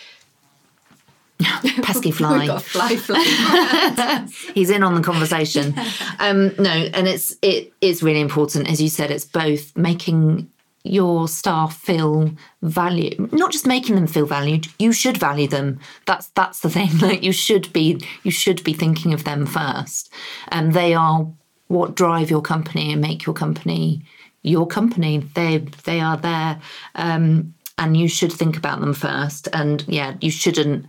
pesky 1.82 2.10
fly. 2.10 2.38
We've 2.38 2.48
got 2.48 2.62
fly 2.62 2.96
fly. 2.96 4.26
He's 4.54 4.70
in 4.70 4.82
on 4.82 4.94
the 4.94 5.02
conversation. 5.02 5.74
Um, 6.20 6.52
no, 6.58 6.70
and 6.70 7.06
it's 7.06 7.36
it 7.42 7.72
is 7.80 8.02
really 8.02 8.20
important, 8.20 8.68
as 8.68 8.82
you 8.82 8.88
said. 8.88 9.12
It's 9.12 9.24
both 9.24 9.76
making 9.76 10.50
your 10.82 11.28
staff 11.28 11.76
feel 11.76 12.32
valued, 12.62 13.32
not 13.32 13.52
just 13.52 13.68
making 13.68 13.94
them 13.94 14.08
feel 14.08 14.26
valued. 14.26 14.66
You 14.80 14.92
should 14.92 15.16
value 15.16 15.46
them. 15.46 15.78
That's 16.06 16.28
that's 16.30 16.60
the 16.60 16.70
thing. 16.70 16.98
Like 16.98 17.22
you 17.22 17.30
should 17.30 17.72
be 17.72 18.00
you 18.24 18.32
should 18.32 18.64
be 18.64 18.72
thinking 18.72 19.14
of 19.14 19.22
them 19.22 19.46
first, 19.46 20.12
and 20.48 20.72
they 20.72 20.92
are 20.92 21.28
what 21.68 21.94
drive 21.94 22.30
your 22.30 22.42
company 22.42 22.92
and 22.92 23.00
make 23.00 23.24
your 23.24 23.34
company 23.34 24.02
your 24.42 24.66
company. 24.66 25.18
They 25.18 25.58
they 25.84 26.00
are 26.00 26.16
there, 26.16 26.60
um, 26.96 27.54
and 27.76 27.96
you 27.96 28.08
should 28.08 28.32
think 28.32 28.56
about 28.56 28.80
them 28.80 28.94
first. 28.94 29.48
And 29.52 29.84
yeah, 29.86 30.16
you 30.20 30.30
shouldn't 30.30 30.86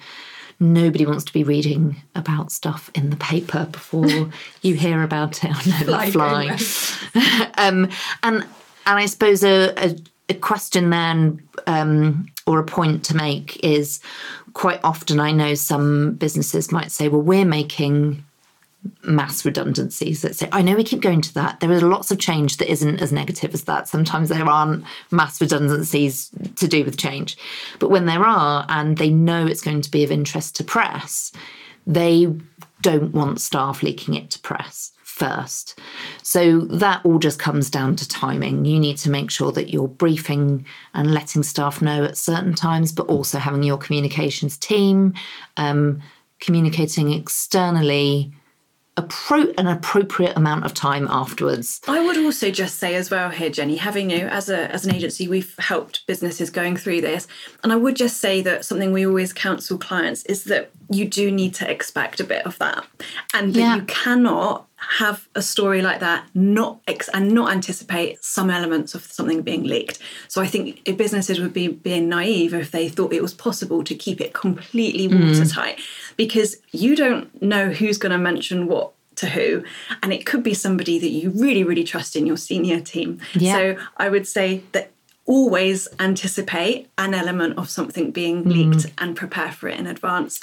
nobody 0.59 1.05
wants 1.05 1.23
to 1.25 1.33
be 1.33 1.43
reading 1.43 1.95
about 2.15 2.51
stuff 2.51 2.91
in 2.93 3.09
the 3.09 3.15
paper 3.15 3.67
before 3.71 4.29
you 4.61 4.75
hear 4.75 5.03
about 5.03 5.43
it. 5.43 5.51
Oh, 5.53 5.85
no, 5.87 6.09
fly. 6.09 6.57
fly. 6.57 7.51
um, 7.57 7.89
and 8.23 8.45
and 8.85 8.97
I 8.97 9.05
suppose 9.05 9.43
a, 9.43 9.73
a, 9.77 9.95
a 10.29 10.33
question 10.33 10.89
then 10.89 11.41
um, 11.67 12.27
or 12.47 12.59
a 12.59 12.65
point 12.65 13.05
to 13.05 13.15
make 13.15 13.63
is 13.63 13.99
quite 14.53 14.79
often 14.83 15.19
I 15.19 15.31
know 15.31 15.53
some 15.53 16.13
businesses 16.15 16.71
might 16.71 16.91
say, 16.91 17.07
well, 17.07 17.21
we're 17.21 17.45
making 17.45 18.23
mass 19.03 19.45
redundancies 19.45 20.21
that 20.21 20.35
say, 20.35 20.47
I 20.51 20.61
know 20.61 20.75
we 20.75 20.83
keep 20.83 21.01
going 21.01 21.21
to 21.21 21.33
that. 21.33 21.59
There 21.59 21.71
is 21.71 21.83
lots 21.83 22.11
of 22.11 22.19
change 22.19 22.57
that 22.57 22.71
isn't 22.71 23.01
as 23.01 23.11
negative 23.11 23.53
as 23.53 23.63
that. 23.65 23.87
Sometimes 23.87 24.29
there 24.29 24.45
aren't 24.45 24.83
mass 25.11 25.41
redundancies 25.41 26.29
to 26.55 26.67
do 26.67 26.83
with 26.83 26.97
change. 26.97 27.37
But 27.79 27.89
when 27.89 28.05
there 28.05 28.25
are, 28.25 28.65
and 28.69 28.97
they 28.97 29.09
know 29.09 29.45
it's 29.45 29.61
going 29.61 29.81
to 29.81 29.91
be 29.91 30.03
of 30.03 30.11
interest 30.11 30.55
to 30.57 30.63
press, 30.63 31.31
they 31.87 32.33
don't 32.81 33.13
want 33.13 33.41
staff 33.41 33.83
leaking 33.83 34.13
it 34.13 34.29
to 34.31 34.39
press 34.39 34.91
first. 35.03 35.77
So 36.23 36.61
that 36.61 37.01
all 37.03 37.19
just 37.19 37.39
comes 37.39 37.69
down 37.69 37.97
to 37.97 38.07
timing. 38.07 38.63
You 38.63 38.79
need 38.79 38.97
to 38.99 39.09
make 39.09 39.29
sure 39.29 39.51
that 39.51 39.69
you're 39.69 39.89
briefing 39.89 40.65
and 40.93 41.13
letting 41.13 41.43
staff 41.43 41.81
know 41.81 42.05
at 42.05 42.17
certain 42.17 42.53
times, 42.53 42.93
but 42.93 43.07
also 43.07 43.37
having 43.37 43.63
your 43.63 43.77
communications 43.77 44.57
team 44.57 45.13
um, 45.57 46.01
communicating 46.39 47.11
externally 47.11 48.31
an 49.57 49.67
appropriate 49.67 50.35
amount 50.37 50.65
of 50.65 50.73
time 50.73 51.07
afterwards. 51.09 51.81
I 51.87 52.05
would 52.05 52.17
also 52.17 52.51
just 52.51 52.77
say 52.77 52.95
as 52.95 53.09
well 53.09 53.29
here, 53.29 53.49
Jenny, 53.49 53.77
having 53.77 54.09
you 54.09 54.27
as 54.27 54.49
a 54.49 54.71
as 54.71 54.85
an 54.85 54.95
agency, 54.95 55.27
we've 55.27 55.55
helped 55.59 56.05
businesses 56.07 56.49
going 56.49 56.77
through 56.77 57.01
this, 57.01 57.27
and 57.63 57.71
I 57.71 57.75
would 57.75 57.95
just 57.95 58.17
say 58.17 58.41
that 58.41 58.65
something 58.65 58.91
we 58.91 59.05
always 59.05 59.33
counsel 59.33 59.77
clients 59.77 60.23
is 60.25 60.45
that 60.45 60.71
you 60.89 61.05
do 61.05 61.31
need 61.31 61.53
to 61.55 61.69
expect 61.69 62.19
a 62.19 62.23
bit 62.23 62.45
of 62.45 62.57
that, 62.59 62.85
and 63.33 63.53
that 63.53 63.59
Yeah. 63.59 63.75
you 63.75 63.81
cannot 63.83 64.67
have 64.97 65.27
a 65.35 65.41
story 65.41 65.81
like 65.81 65.99
that 65.99 66.23
not 66.33 66.79
ex- 66.87 67.09
and 67.13 67.31
not 67.31 67.51
anticipate 67.51 68.23
some 68.23 68.49
elements 68.49 68.95
of 68.95 69.03
something 69.03 69.41
being 69.41 69.63
leaked. 69.63 69.99
So 70.27 70.41
I 70.41 70.47
think 70.47 70.83
businesses 70.97 71.39
would 71.39 71.53
be 71.53 71.67
being 71.67 72.07
naive 72.07 72.53
if 72.53 72.71
they 72.71 72.87
thought 72.87 73.13
it 73.13 73.21
was 73.21 73.33
possible 73.33 73.83
to 73.83 73.93
keep 73.93 74.21
it 74.21 74.33
completely 74.33 75.07
mm. 75.09 75.27
watertight 75.27 75.79
because 76.15 76.57
you 76.71 76.95
don't 76.95 77.41
know 77.41 77.71
who's 77.71 77.97
going 77.97 78.13
to 78.13 78.17
mention 78.17 78.67
what 78.67 78.93
to 79.17 79.27
who 79.27 79.63
and 80.01 80.13
it 80.13 80.25
could 80.25 80.43
be 80.43 80.53
somebody 80.53 80.97
that 80.97 81.09
you 81.09 81.29
really 81.31 81.61
really 81.61 81.83
trust 81.83 82.15
in 82.15 82.25
your 82.25 82.37
senior 82.37 82.79
team. 82.79 83.19
Yeah. 83.33 83.53
So 83.53 83.77
I 83.97 84.07
would 84.07 84.25
say 84.27 84.63
that 84.71 84.91
always 85.25 85.87
anticipate 85.99 86.89
an 86.97 87.13
element 87.13 87.57
of 87.57 87.69
something 87.69 88.11
being 88.11 88.43
leaked 88.45 88.85
mm. 88.87 88.91
and 88.97 89.15
prepare 89.15 89.51
for 89.51 89.67
it 89.67 89.77
in 89.79 89.85
advance. 89.85 90.39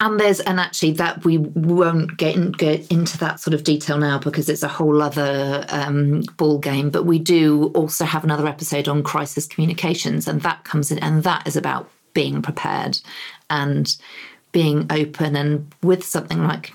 And 0.00 0.20
there's 0.20 0.38
and 0.38 0.60
actually 0.60 0.92
that 0.92 1.24
we 1.24 1.38
won't 1.38 2.16
get, 2.16 2.36
in, 2.36 2.52
get 2.52 2.86
into 2.88 3.18
that 3.18 3.40
sort 3.40 3.52
of 3.52 3.64
detail 3.64 3.98
now 3.98 4.18
because 4.18 4.48
it's 4.48 4.62
a 4.62 4.68
whole 4.68 5.02
other 5.02 5.64
um, 5.70 6.22
ball 6.36 6.58
game. 6.58 6.90
But 6.90 7.04
we 7.04 7.18
do 7.18 7.72
also 7.74 8.04
have 8.04 8.22
another 8.22 8.46
episode 8.46 8.86
on 8.86 9.02
crisis 9.02 9.46
communications, 9.46 10.28
and 10.28 10.40
that 10.42 10.62
comes 10.62 10.92
in, 10.92 10.98
and 11.00 11.24
that 11.24 11.48
is 11.48 11.56
about 11.56 11.90
being 12.14 12.42
prepared 12.42 13.00
and 13.50 13.96
being 14.52 14.86
open. 14.90 15.34
And 15.34 15.74
with 15.82 16.04
something 16.04 16.44
like 16.44 16.72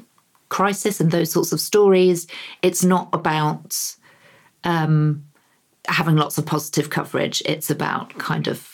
crisis 0.49 0.99
and 0.99 1.09
those 1.09 1.31
sorts 1.31 1.53
of 1.53 1.61
stories, 1.61 2.27
it's 2.61 2.83
not 2.83 3.09
about 3.13 3.95
um, 4.65 5.23
having 5.87 6.17
lots 6.17 6.37
of 6.37 6.45
positive 6.45 6.89
coverage. 6.89 7.41
It's 7.45 7.69
about 7.69 8.17
kind 8.17 8.47
of 8.47 8.72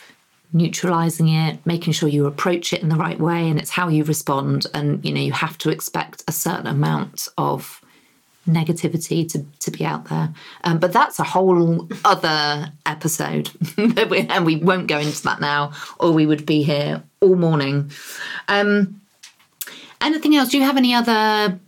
neutralizing 0.52 1.30
it 1.30 1.64
making 1.66 1.94
sure 1.94 2.10
you 2.10 2.26
approach 2.26 2.74
it 2.74 2.82
in 2.82 2.90
the 2.90 2.96
right 2.96 3.20
way 3.20 3.50
and 3.50 3.60
it's 3.60 3.70
how 3.70 3.88
you 3.88 4.04
respond. 4.04 4.66
And 4.74 5.04
you 5.06 5.14
know 5.14 5.22
you 5.22 5.32
have 5.32 5.58
to 5.60 5.70
expect 5.70 6.24
a 6.28 6.32
certain 6.32 6.68
amount 6.68 7.28
of 7.38 7.82
negativity 8.48 9.30
to, 9.32 9.46
to 9.60 9.72
be 9.72 9.86
out 9.86 10.06
there. 10.06 10.34
Um, 10.64 10.80
but 10.80 10.92
that's 10.92 11.20
a 11.20 11.24
whole 11.24 11.88
other 12.04 12.72
episode. 12.86 13.52
And 14.30 14.46
we 14.46 14.58
won't 14.58 14.88
go 14.88 14.98
into 14.98 15.24
that 15.24 15.40
now 15.40 15.72
or 16.00 16.12
we 16.12 16.26
would 16.26 16.46
be 16.46 16.64
here 16.64 17.04
all 17.22 17.36
morning. 17.36 17.92
Um, 18.48 19.02
anything 20.02 20.36
else? 20.36 20.50
Do 20.50 20.58
you 20.58 20.64
have 20.64 20.78
any 20.78 20.94
other 20.94 21.60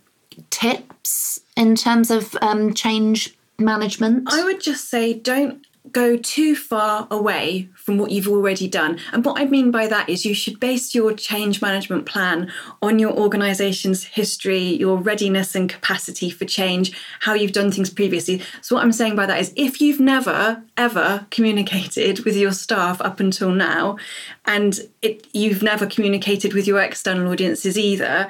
tips 0.49 1.39
in 1.55 1.75
terms 1.75 2.11
of 2.11 2.35
um, 2.41 2.73
change 2.73 3.35
management? 3.59 4.27
I 4.31 4.43
would 4.43 4.61
just 4.61 4.89
say 4.89 5.13
don't 5.13 5.65
go 5.91 6.17
too 6.17 6.55
far 6.55 7.07
away 7.09 7.69
from 7.81 7.97
what 7.97 8.11
you've 8.11 8.27
already 8.27 8.67
done. 8.67 8.99
And 9.11 9.25
what 9.25 9.39
I 9.39 9.45
mean 9.45 9.71
by 9.71 9.87
that 9.87 10.07
is 10.07 10.25
you 10.25 10.33
should 10.33 10.59
base 10.59 10.93
your 10.93 11.13
change 11.13 11.61
management 11.61 12.05
plan 12.05 12.51
on 12.81 12.99
your 12.99 13.11
organization's 13.11 14.03
history, 14.03 14.59
your 14.59 14.97
readiness 14.97 15.55
and 15.55 15.69
capacity 15.69 16.29
for 16.29 16.45
change, 16.45 16.95
how 17.21 17.33
you've 17.33 17.51
done 17.51 17.71
things 17.71 17.89
previously. 17.89 18.41
So, 18.61 18.75
what 18.75 18.83
I'm 18.83 18.91
saying 18.91 19.15
by 19.15 19.25
that 19.25 19.39
is 19.39 19.53
if 19.55 19.81
you've 19.81 19.99
never, 19.99 20.63
ever 20.77 21.25
communicated 21.31 22.23
with 22.25 22.35
your 22.35 22.51
staff 22.51 23.01
up 23.01 23.19
until 23.19 23.51
now, 23.51 23.97
and 24.45 24.79
it, 25.01 25.27
you've 25.33 25.63
never 25.63 25.85
communicated 25.85 26.53
with 26.53 26.67
your 26.67 26.79
external 26.79 27.31
audiences 27.31 27.77
either, 27.77 28.29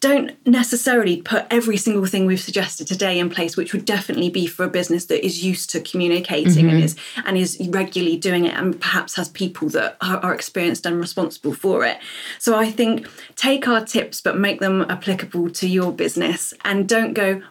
don't 0.00 0.34
necessarily 0.46 1.20
put 1.20 1.44
every 1.50 1.76
single 1.76 2.06
thing 2.06 2.24
we've 2.24 2.40
suggested 2.40 2.86
today 2.86 3.18
in 3.18 3.28
place, 3.28 3.54
which 3.54 3.74
would 3.74 3.84
definitely 3.84 4.30
be 4.30 4.46
for 4.46 4.64
a 4.64 4.68
business 4.68 5.04
that 5.06 5.24
is 5.24 5.44
used 5.44 5.68
to 5.70 5.80
communicating 5.80 6.70
and 6.70 6.78
mm-hmm. 6.78 6.84
is 6.84 6.96
and 7.26 7.36
is 7.36 7.58
regularly 7.68 8.16
doing 8.16 8.46
it, 8.46 8.54
and 8.54 8.80
perhaps 8.80 9.16
has 9.16 9.28
people 9.28 9.68
that 9.68 9.98
are, 10.00 10.16
are 10.18 10.34
experienced 10.34 10.86
and 10.86 10.98
responsible 10.98 11.52
for 11.52 11.84
it. 11.84 11.98
So 12.38 12.58
I 12.58 12.70
think 12.70 13.06
take 13.36 13.68
our 13.68 13.84
tips, 13.84 14.22
but 14.22 14.38
make 14.38 14.58
them 14.60 14.86
applicable 14.88 15.50
to 15.50 15.68
your 15.68 15.92
business, 15.92 16.54
and 16.64 16.88
don't 16.88 17.12
go. 17.12 17.42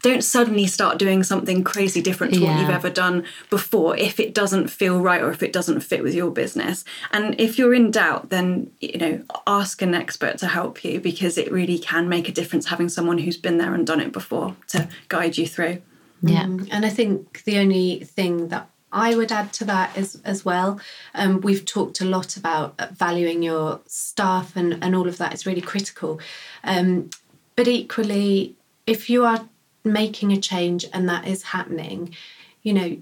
Don't 0.00 0.22
suddenly 0.22 0.68
start 0.68 0.98
doing 0.98 1.24
something 1.24 1.64
crazy 1.64 2.00
different 2.00 2.34
to 2.34 2.44
what 2.44 2.60
you've 2.60 2.70
ever 2.70 2.90
done 2.90 3.24
before 3.50 3.96
if 3.96 4.20
it 4.20 4.32
doesn't 4.32 4.68
feel 4.68 5.00
right 5.00 5.20
or 5.20 5.32
if 5.32 5.42
it 5.42 5.52
doesn't 5.52 5.80
fit 5.80 6.04
with 6.04 6.14
your 6.14 6.30
business. 6.30 6.84
And 7.10 7.34
if 7.40 7.58
you're 7.58 7.74
in 7.74 7.90
doubt, 7.90 8.30
then 8.30 8.70
you 8.80 8.98
know 8.98 9.22
ask 9.48 9.82
an 9.82 9.94
expert 9.94 10.38
to 10.38 10.46
help 10.46 10.84
you 10.84 11.00
because 11.00 11.36
it 11.36 11.50
really 11.50 11.80
can 11.88 12.08
make 12.08 12.28
a 12.28 12.32
difference 12.32 12.66
having 12.66 12.88
someone 12.88 13.18
who's 13.18 13.38
been 13.38 13.56
there 13.56 13.74
and 13.74 13.86
done 13.86 14.00
it 14.00 14.12
before 14.12 14.54
to 14.66 14.88
guide 15.08 15.38
you 15.38 15.46
through. 15.46 15.80
yeah 16.22 16.44
And 16.44 16.84
I 16.84 16.90
think 16.90 17.44
the 17.44 17.58
only 17.58 18.00
thing 18.00 18.48
that 18.48 18.68
I 18.92 19.14
would 19.16 19.32
add 19.32 19.52
to 19.54 19.64
that 19.66 19.96
is 19.96 20.20
as 20.24 20.44
well, 20.44 20.80
um, 21.14 21.40
we've 21.40 21.64
talked 21.64 22.00
a 22.00 22.04
lot 22.04 22.36
about 22.36 22.68
valuing 22.92 23.42
your 23.42 23.80
staff 23.86 24.56
and, 24.56 24.78
and 24.82 24.94
all 24.94 25.08
of 25.08 25.18
that 25.18 25.32
is 25.32 25.46
really 25.46 25.60
critical. 25.60 26.20
Um, 26.64 27.10
but 27.56 27.68
equally, 27.68 28.56
if 28.86 29.10
you 29.10 29.24
are 29.24 29.48
making 29.84 30.32
a 30.32 30.40
change 30.40 30.86
and 30.92 31.08
that 31.08 31.26
is 31.26 31.42
happening, 31.42 32.14
you 32.62 32.72
know, 32.72 32.96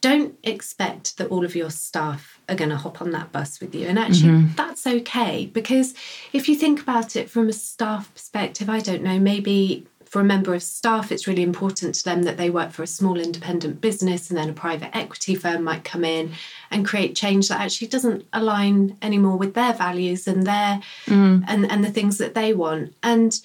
don't 0.00 0.38
expect 0.42 1.16
that 1.18 1.28
all 1.28 1.44
of 1.44 1.56
your 1.56 1.70
staff 1.70 2.40
are 2.48 2.54
going 2.54 2.70
to 2.70 2.76
hop 2.76 3.02
on 3.02 3.10
that 3.10 3.32
bus 3.32 3.60
with 3.60 3.74
you. 3.74 3.86
And 3.86 3.98
actually, 3.98 4.30
mm-hmm. 4.30 4.54
that's 4.54 4.86
okay 4.86 5.46
because 5.46 5.94
if 6.32 6.48
you 6.48 6.54
think 6.54 6.80
about 6.80 7.16
it 7.16 7.28
from 7.28 7.48
a 7.48 7.52
staff 7.52 8.12
perspective, 8.14 8.70
I 8.70 8.80
don't 8.80 9.02
know, 9.02 9.18
maybe 9.18 9.86
for 10.04 10.20
a 10.20 10.24
member 10.24 10.54
of 10.54 10.62
staff, 10.62 11.12
it's 11.12 11.26
really 11.26 11.42
important 11.42 11.94
to 11.96 12.04
them 12.04 12.22
that 12.22 12.38
they 12.38 12.48
work 12.48 12.70
for 12.70 12.82
a 12.82 12.86
small 12.86 13.18
independent 13.18 13.80
business 13.80 14.30
and 14.30 14.38
then 14.38 14.48
a 14.48 14.54
private 14.54 14.96
equity 14.96 15.34
firm 15.34 15.64
might 15.64 15.84
come 15.84 16.04
in 16.04 16.32
and 16.70 16.86
create 16.86 17.14
change 17.14 17.48
that 17.48 17.60
actually 17.60 17.88
doesn't 17.88 18.24
align 18.32 18.96
anymore 19.02 19.36
with 19.36 19.54
their 19.54 19.74
values 19.74 20.26
and 20.26 20.46
their 20.46 20.80
mm. 21.06 21.44
and, 21.46 21.70
and 21.70 21.84
the 21.84 21.90
things 21.90 22.18
that 22.18 22.34
they 22.34 22.54
want. 22.54 22.94
And 23.02 23.38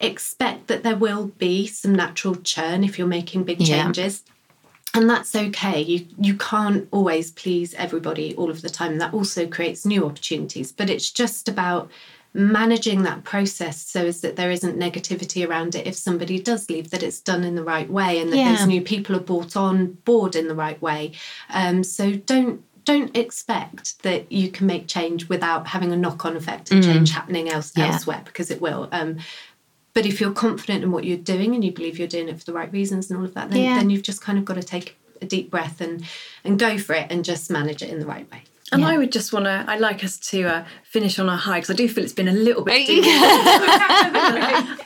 expect 0.00 0.66
that 0.66 0.82
there 0.82 0.96
will 0.96 1.26
be 1.38 1.66
some 1.66 1.94
natural 1.94 2.34
churn 2.36 2.82
if 2.82 2.98
you're 2.98 3.06
making 3.06 3.44
big 3.44 3.60
Yeah. 3.60 3.84
changes 3.84 4.24
and 4.94 5.10
that's 5.10 5.34
okay. 5.34 5.80
You 5.82 6.06
you 6.18 6.34
can't 6.36 6.88
always 6.92 7.30
please 7.32 7.74
everybody 7.74 8.34
all 8.36 8.50
of 8.50 8.62
the 8.62 8.70
time. 8.70 8.98
That 8.98 9.12
also 9.12 9.46
creates 9.46 9.84
new 9.84 10.06
opportunities. 10.06 10.72
But 10.72 10.88
it's 10.90 11.10
just 11.10 11.48
about 11.48 11.90
managing 12.36 13.04
that 13.04 13.22
process 13.22 13.80
so 13.80 14.06
as 14.06 14.20
that 14.22 14.34
there 14.34 14.50
isn't 14.50 14.76
negativity 14.76 15.46
around 15.48 15.74
it. 15.76 15.86
If 15.86 15.94
somebody 15.94 16.40
does 16.40 16.68
leave 16.68 16.90
that 16.90 17.02
it's 17.02 17.20
done 17.20 17.44
in 17.44 17.54
the 17.54 17.62
right 17.62 17.88
way 17.88 18.18
and 18.20 18.32
that 18.32 18.36
Yeah. 18.38 18.56
those 18.56 18.66
new 18.66 18.82
people 18.82 19.14
are 19.14 19.20
brought 19.20 19.56
on 19.56 19.92
board 20.04 20.34
in 20.34 20.48
the 20.48 20.54
right 20.54 20.80
way. 20.82 21.12
Um, 21.50 21.84
so 21.84 22.12
don't 22.12 22.62
don't 22.84 23.16
expect 23.16 24.02
that 24.02 24.30
you 24.30 24.50
can 24.50 24.66
make 24.66 24.86
change 24.86 25.26
without 25.30 25.66
having 25.68 25.90
a 25.90 25.96
knock-on 25.96 26.36
effect 26.36 26.70
and 26.70 26.84
change 26.84 27.12
happening 27.12 27.48
else 27.48 27.72
Yeah. 27.74 27.92
elsewhere 27.92 28.20
because 28.26 28.50
it 28.50 28.60
will. 28.60 28.88
Um, 28.92 29.16
but 29.94 30.04
if 30.06 30.20
you're 30.20 30.32
confident 30.32 30.82
in 30.84 30.90
what 30.92 31.04
you're 31.04 31.16
doing 31.16 31.54
and 31.54 31.64
you 31.64 31.72
believe 31.72 31.98
you're 31.98 32.08
doing 32.08 32.28
it 32.28 32.38
for 32.38 32.44
the 32.44 32.52
right 32.52 32.70
reasons 32.72 33.10
and 33.10 33.18
all 33.18 33.24
of 33.24 33.34
that, 33.34 33.50
then, 33.50 33.62
Yeah. 33.62 33.76
then 33.78 33.90
you've 33.90 34.02
just 34.02 34.20
kind 34.20 34.38
of 34.38 34.44
got 34.44 34.54
to 34.54 34.62
take 34.62 34.96
a 35.22 35.26
deep 35.26 35.50
breath 35.50 35.80
and 35.80 36.04
and 36.44 36.58
go 36.58 36.76
for 36.78 36.94
it 36.94 37.06
and 37.10 37.24
just 37.24 37.50
manage 37.50 37.80
it 37.82 37.88
in 37.88 38.00
the 38.00 38.06
right 38.06 38.30
way. 38.30 38.42
And 38.72 38.80
Yeah. 38.82 38.88
I 38.88 38.98
would 38.98 39.12
just 39.12 39.32
want 39.32 39.44
to, 39.44 39.64
I'd 39.68 39.78
like 39.80 40.02
us 40.02 40.18
to 40.30 40.42
uh, 40.44 40.64
finish 40.82 41.18
on 41.18 41.28
a 41.28 41.36
high 41.36 41.58
because 41.60 41.70
I 41.70 41.74
do 41.74 41.88
feel 41.88 42.02
it's 42.02 42.12
been 42.12 42.28
a 42.28 42.32
little 42.32 42.64
bit. 42.64 42.86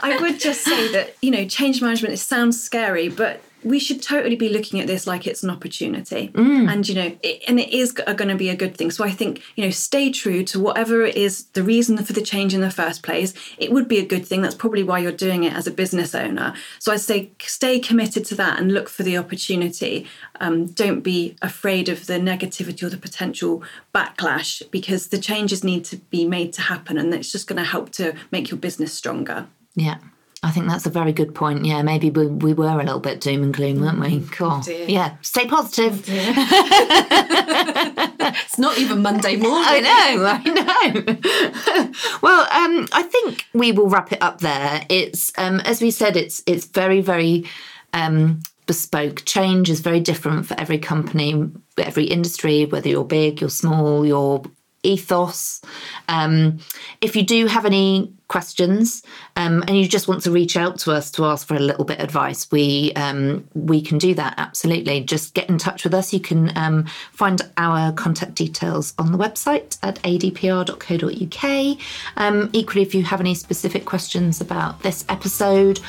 I 0.00 0.18
would 0.20 0.38
just 0.40 0.62
say 0.62 0.92
that, 0.92 1.16
you 1.22 1.30
know, 1.30 1.46
change 1.46 1.80
management, 1.80 2.12
it 2.14 2.18
sounds 2.18 2.60
scary, 2.62 3.08
but 3.08 3.40
we 3.64 3.78
should 3.78 4.02
totally 4.02 4.36
be 4.36 4.48
looking 4.48 4.80
at 4.80 4.86
this 4.86 5.06
like 5.06 5.26
it's 5.26 5.42
an 5.42 5.50
opportunity. 5.50 6.30
And, 6.68 6.88
you 6.88 6.94
know, 6.94 7.16
it, 7.22 7.42
and 7.48 7.58
it 7.58 7.72
is 7.72 7.92
going 7.92 8.28
to 8.28 8.36
be 8.36 8.48
a 8.48 8.56
good 8.56 8.76
thing. 8.76 8.90
So 8.90 9.04
I 9.04 9.10
think, 9.10 9.42
you 9.56 9.64
know, 9.64 9.70
stay 9.70 10.10
true 10.10 10.44
to 10.44 10.60
whatever 10.60 11.02
it 11.02 11.16
is 11.16 11.44
the 11.54 11.62
reason 11.62 11.96
for 11.98 12.12
the 12.12 12.22
change 12.22 12.54
in 12.54 12.60
the 12.60 12.70
first 12.70 13.02
place. 13.02 13.34
It 13.58 13.72
would 13.72 13.88
be 13.88 13.98
a 13.98 14.06
good 14.06 14.26
thing. 14.26 14.42
That's 14.42 14.54
probably 14.54 14.82
why 14.82 15.00
you're 15.00 15.12
doing 15.12 15.44
it 15.44 15.52
as 15.52 15.66
a 15.66 15.72
business 15.72 16.14
owner. 16.14 16.54
So 16.78 16.92
I'd 16.92 17.00
say 17.00 17.32
stay 17.40 17.80
committed 17.80 18.24
to 18.26 18.34
that 18.36 18.58
and 18.60 18.72
look 18.72 18.88
for 18.88 19.02
the 19.02 19.18
opportunity. 19.18 20.06
Um, 20.40 20.66
don't 20.66 21.00
be 21.00 21.36
afraid 21.42 21.88
of 21.88 22.06
the 22.06 22.14
negativity 22.14 22.82
or 22.84 22.90
the 22.90 22.96
potential 22.96 23.62
backlash 23.94 24.62
because 24.70 25.08
the 25.08 25.18
changes 25.18 25.64
need 25.64 25.84
to 25.86 25.96
be 25.96 26.24
made 26.24 26.52
to 26.54 26.62
happen 26.62 26.98
and 26.98 27.12
it's 27.12 27.32
just 27.32 27.48
going 27.48 27.56
to 27.56 27.64
help 27.64 27.90
to 27.90 28.14
make 28.30 28.50
your 28.50 28.58
business 28.58 28.92
stronger. 28.92 29.46
Yeah. 29.74 29.98
I 30.42 30.50
think 30.52 30.68
that's 30.68 30.86
a 30.86 30.90
very 30.90 31.12
good 31.12 31.34
point. 31.34 31.64
Yeah, 31.64 31.82
maybe 31.82 32.10
we, 32.10 32.28
we 32.28 32.54
were 32.54 32.68
a 32.68 32.76
little 32.76 33.00
bit 33.00 33.20
doom 33.20 33.42
and 33.42 33.52
gloom, 33.52 33.80
weren't 33.80 33.98
we? 33.98 34.20
Cool. 34.30 34.60
dear. 34.60 34.88
Yeah, 34.88 35.16
stay 35.22 35.46
positive. 35.46 36.08
It's 38.30 38.58
not 38.58 38.78
even 38.78 39.02
Monday 39.02 39.36
morning. 39.36 39.64
I 39.66 39.80
know, 39.80 40.26
I 40.26 40.42
know. 41.84 41.92
well, 42.22 42.42
um, 42.50 42.86
I 42.92 43.02
think 43.02 43.46
we 43.54 43.72
will 43.72 43.88
wrap 43.88 44.12
it 44.12 44.22
up 44.22 44.40
there. 44.40 44.84
It's 44.88 45.32
um, 45.38 45.60
as 45.60 45.80
we 45.80 45.90
said, 45.90 46.16
it's 46.16 46.42
it's 46.46 46.66
very 46.66 47.00
very 47.00 47.44
um, 47.92 48.40
bespoke. 48.66 49.24
Change 49.24 49.70
is 49.70 49.80
very 49.80 50.00
different 50.00 50.46
for 50.46 50.58
every 50.58 50.78
company, 50.78 51.50
every 51.78 52.04
industry, 52.04 52.66
whether 52.66 52.88
you're 52.88 53.04
big, 53.04 53.40
you're 53.40 53.50
small, 53.50 54.04
your 54.04 54.42
ethos. 54.82 55.62
Um, 56.08 56.58
if 57.00 57.16
you 57.16 57.24
do 57.24 57.46
have 57.46 57.64
any 57.64 58.12
questions 58.28 59.02
um, 59.36 59.64
and 59.66 59.76
you 59.76 59.88
just 59.88 60.08
want 60.08 60.22
to 60.22 60.30
reach 60.30 60.56
out 60.56 60.78
to 60.80 60.92
us 60.92 61.10
to 61.12 61.24
ask 61.24 61.46
for 61.46 61.54
a 61.54 61.60
little 61.60 61.84
bit 61.84 61.98
of 62.00 62.08
advice, 62.08 62.50
we 62.50 62.92
um, 62.94 63.46
we 63.54 63.80
can 63.82 63.98
do 63.98 64.14
that 64.14 64.34
absolutely. 64.38 65.02
Just 65.02 65.34
get 65.34 65.48
in 65.48 65.58
touch 65.58 65.84
with 65.84 65.92
us. 65.92 66.12
You 66.12 66.20
can 66.20 66.56
um, 66.56 66.86
find 67.12 67.42
our 67.58 67.92
contact 67.92 68.34
details 68.34 68.94
on 68.98 69.12
the 69.12 69.18
website 69.18 69.78
at 69.82 69.96
adpr.co.uk. 70.02 71.78
Um, 72.16 72.50
equally, 72.52 72.82
if 72.82 72.94
you 72.94 73.02
have 73.04 73.20
any 73.20 73.34
specific 73.34 73.84
questions 73.84 74.40
about 74.40 74.82
this 74.82 75.04
episode 75.08 75.80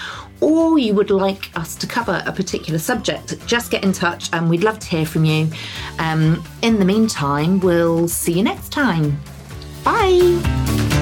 or 0.42 0.78
you 0.78 0.94
would 0.94 1.10
like 1.10 1.52
us 1.58 1.76
to 1.78 1.88
cover 1.88 2.22
a 2.26 2.32
particular 2.32 2.80
subject, 2.80 3.36
just 3.48 3.72
get 3.72 3.84
in 3.84 3.94
touch 3.94 4.30
and 4.34 4.50
we'd 4.50 4.64
love 4.64 4.80
to 4.80 4.88
hear 4.88 5.06
from 5.06 5.26
you. 5.26 5.50
Um, 6.00 6.44
in 6.62 6.80
the 6.80 6.86
meantime, 6.86 7.60
we'll 7.62 8.08
see 8.08 8.34
you 8.34 8.44
next 8.44 8.70
time. 8.70 9.20
Bye. 9.84 10.99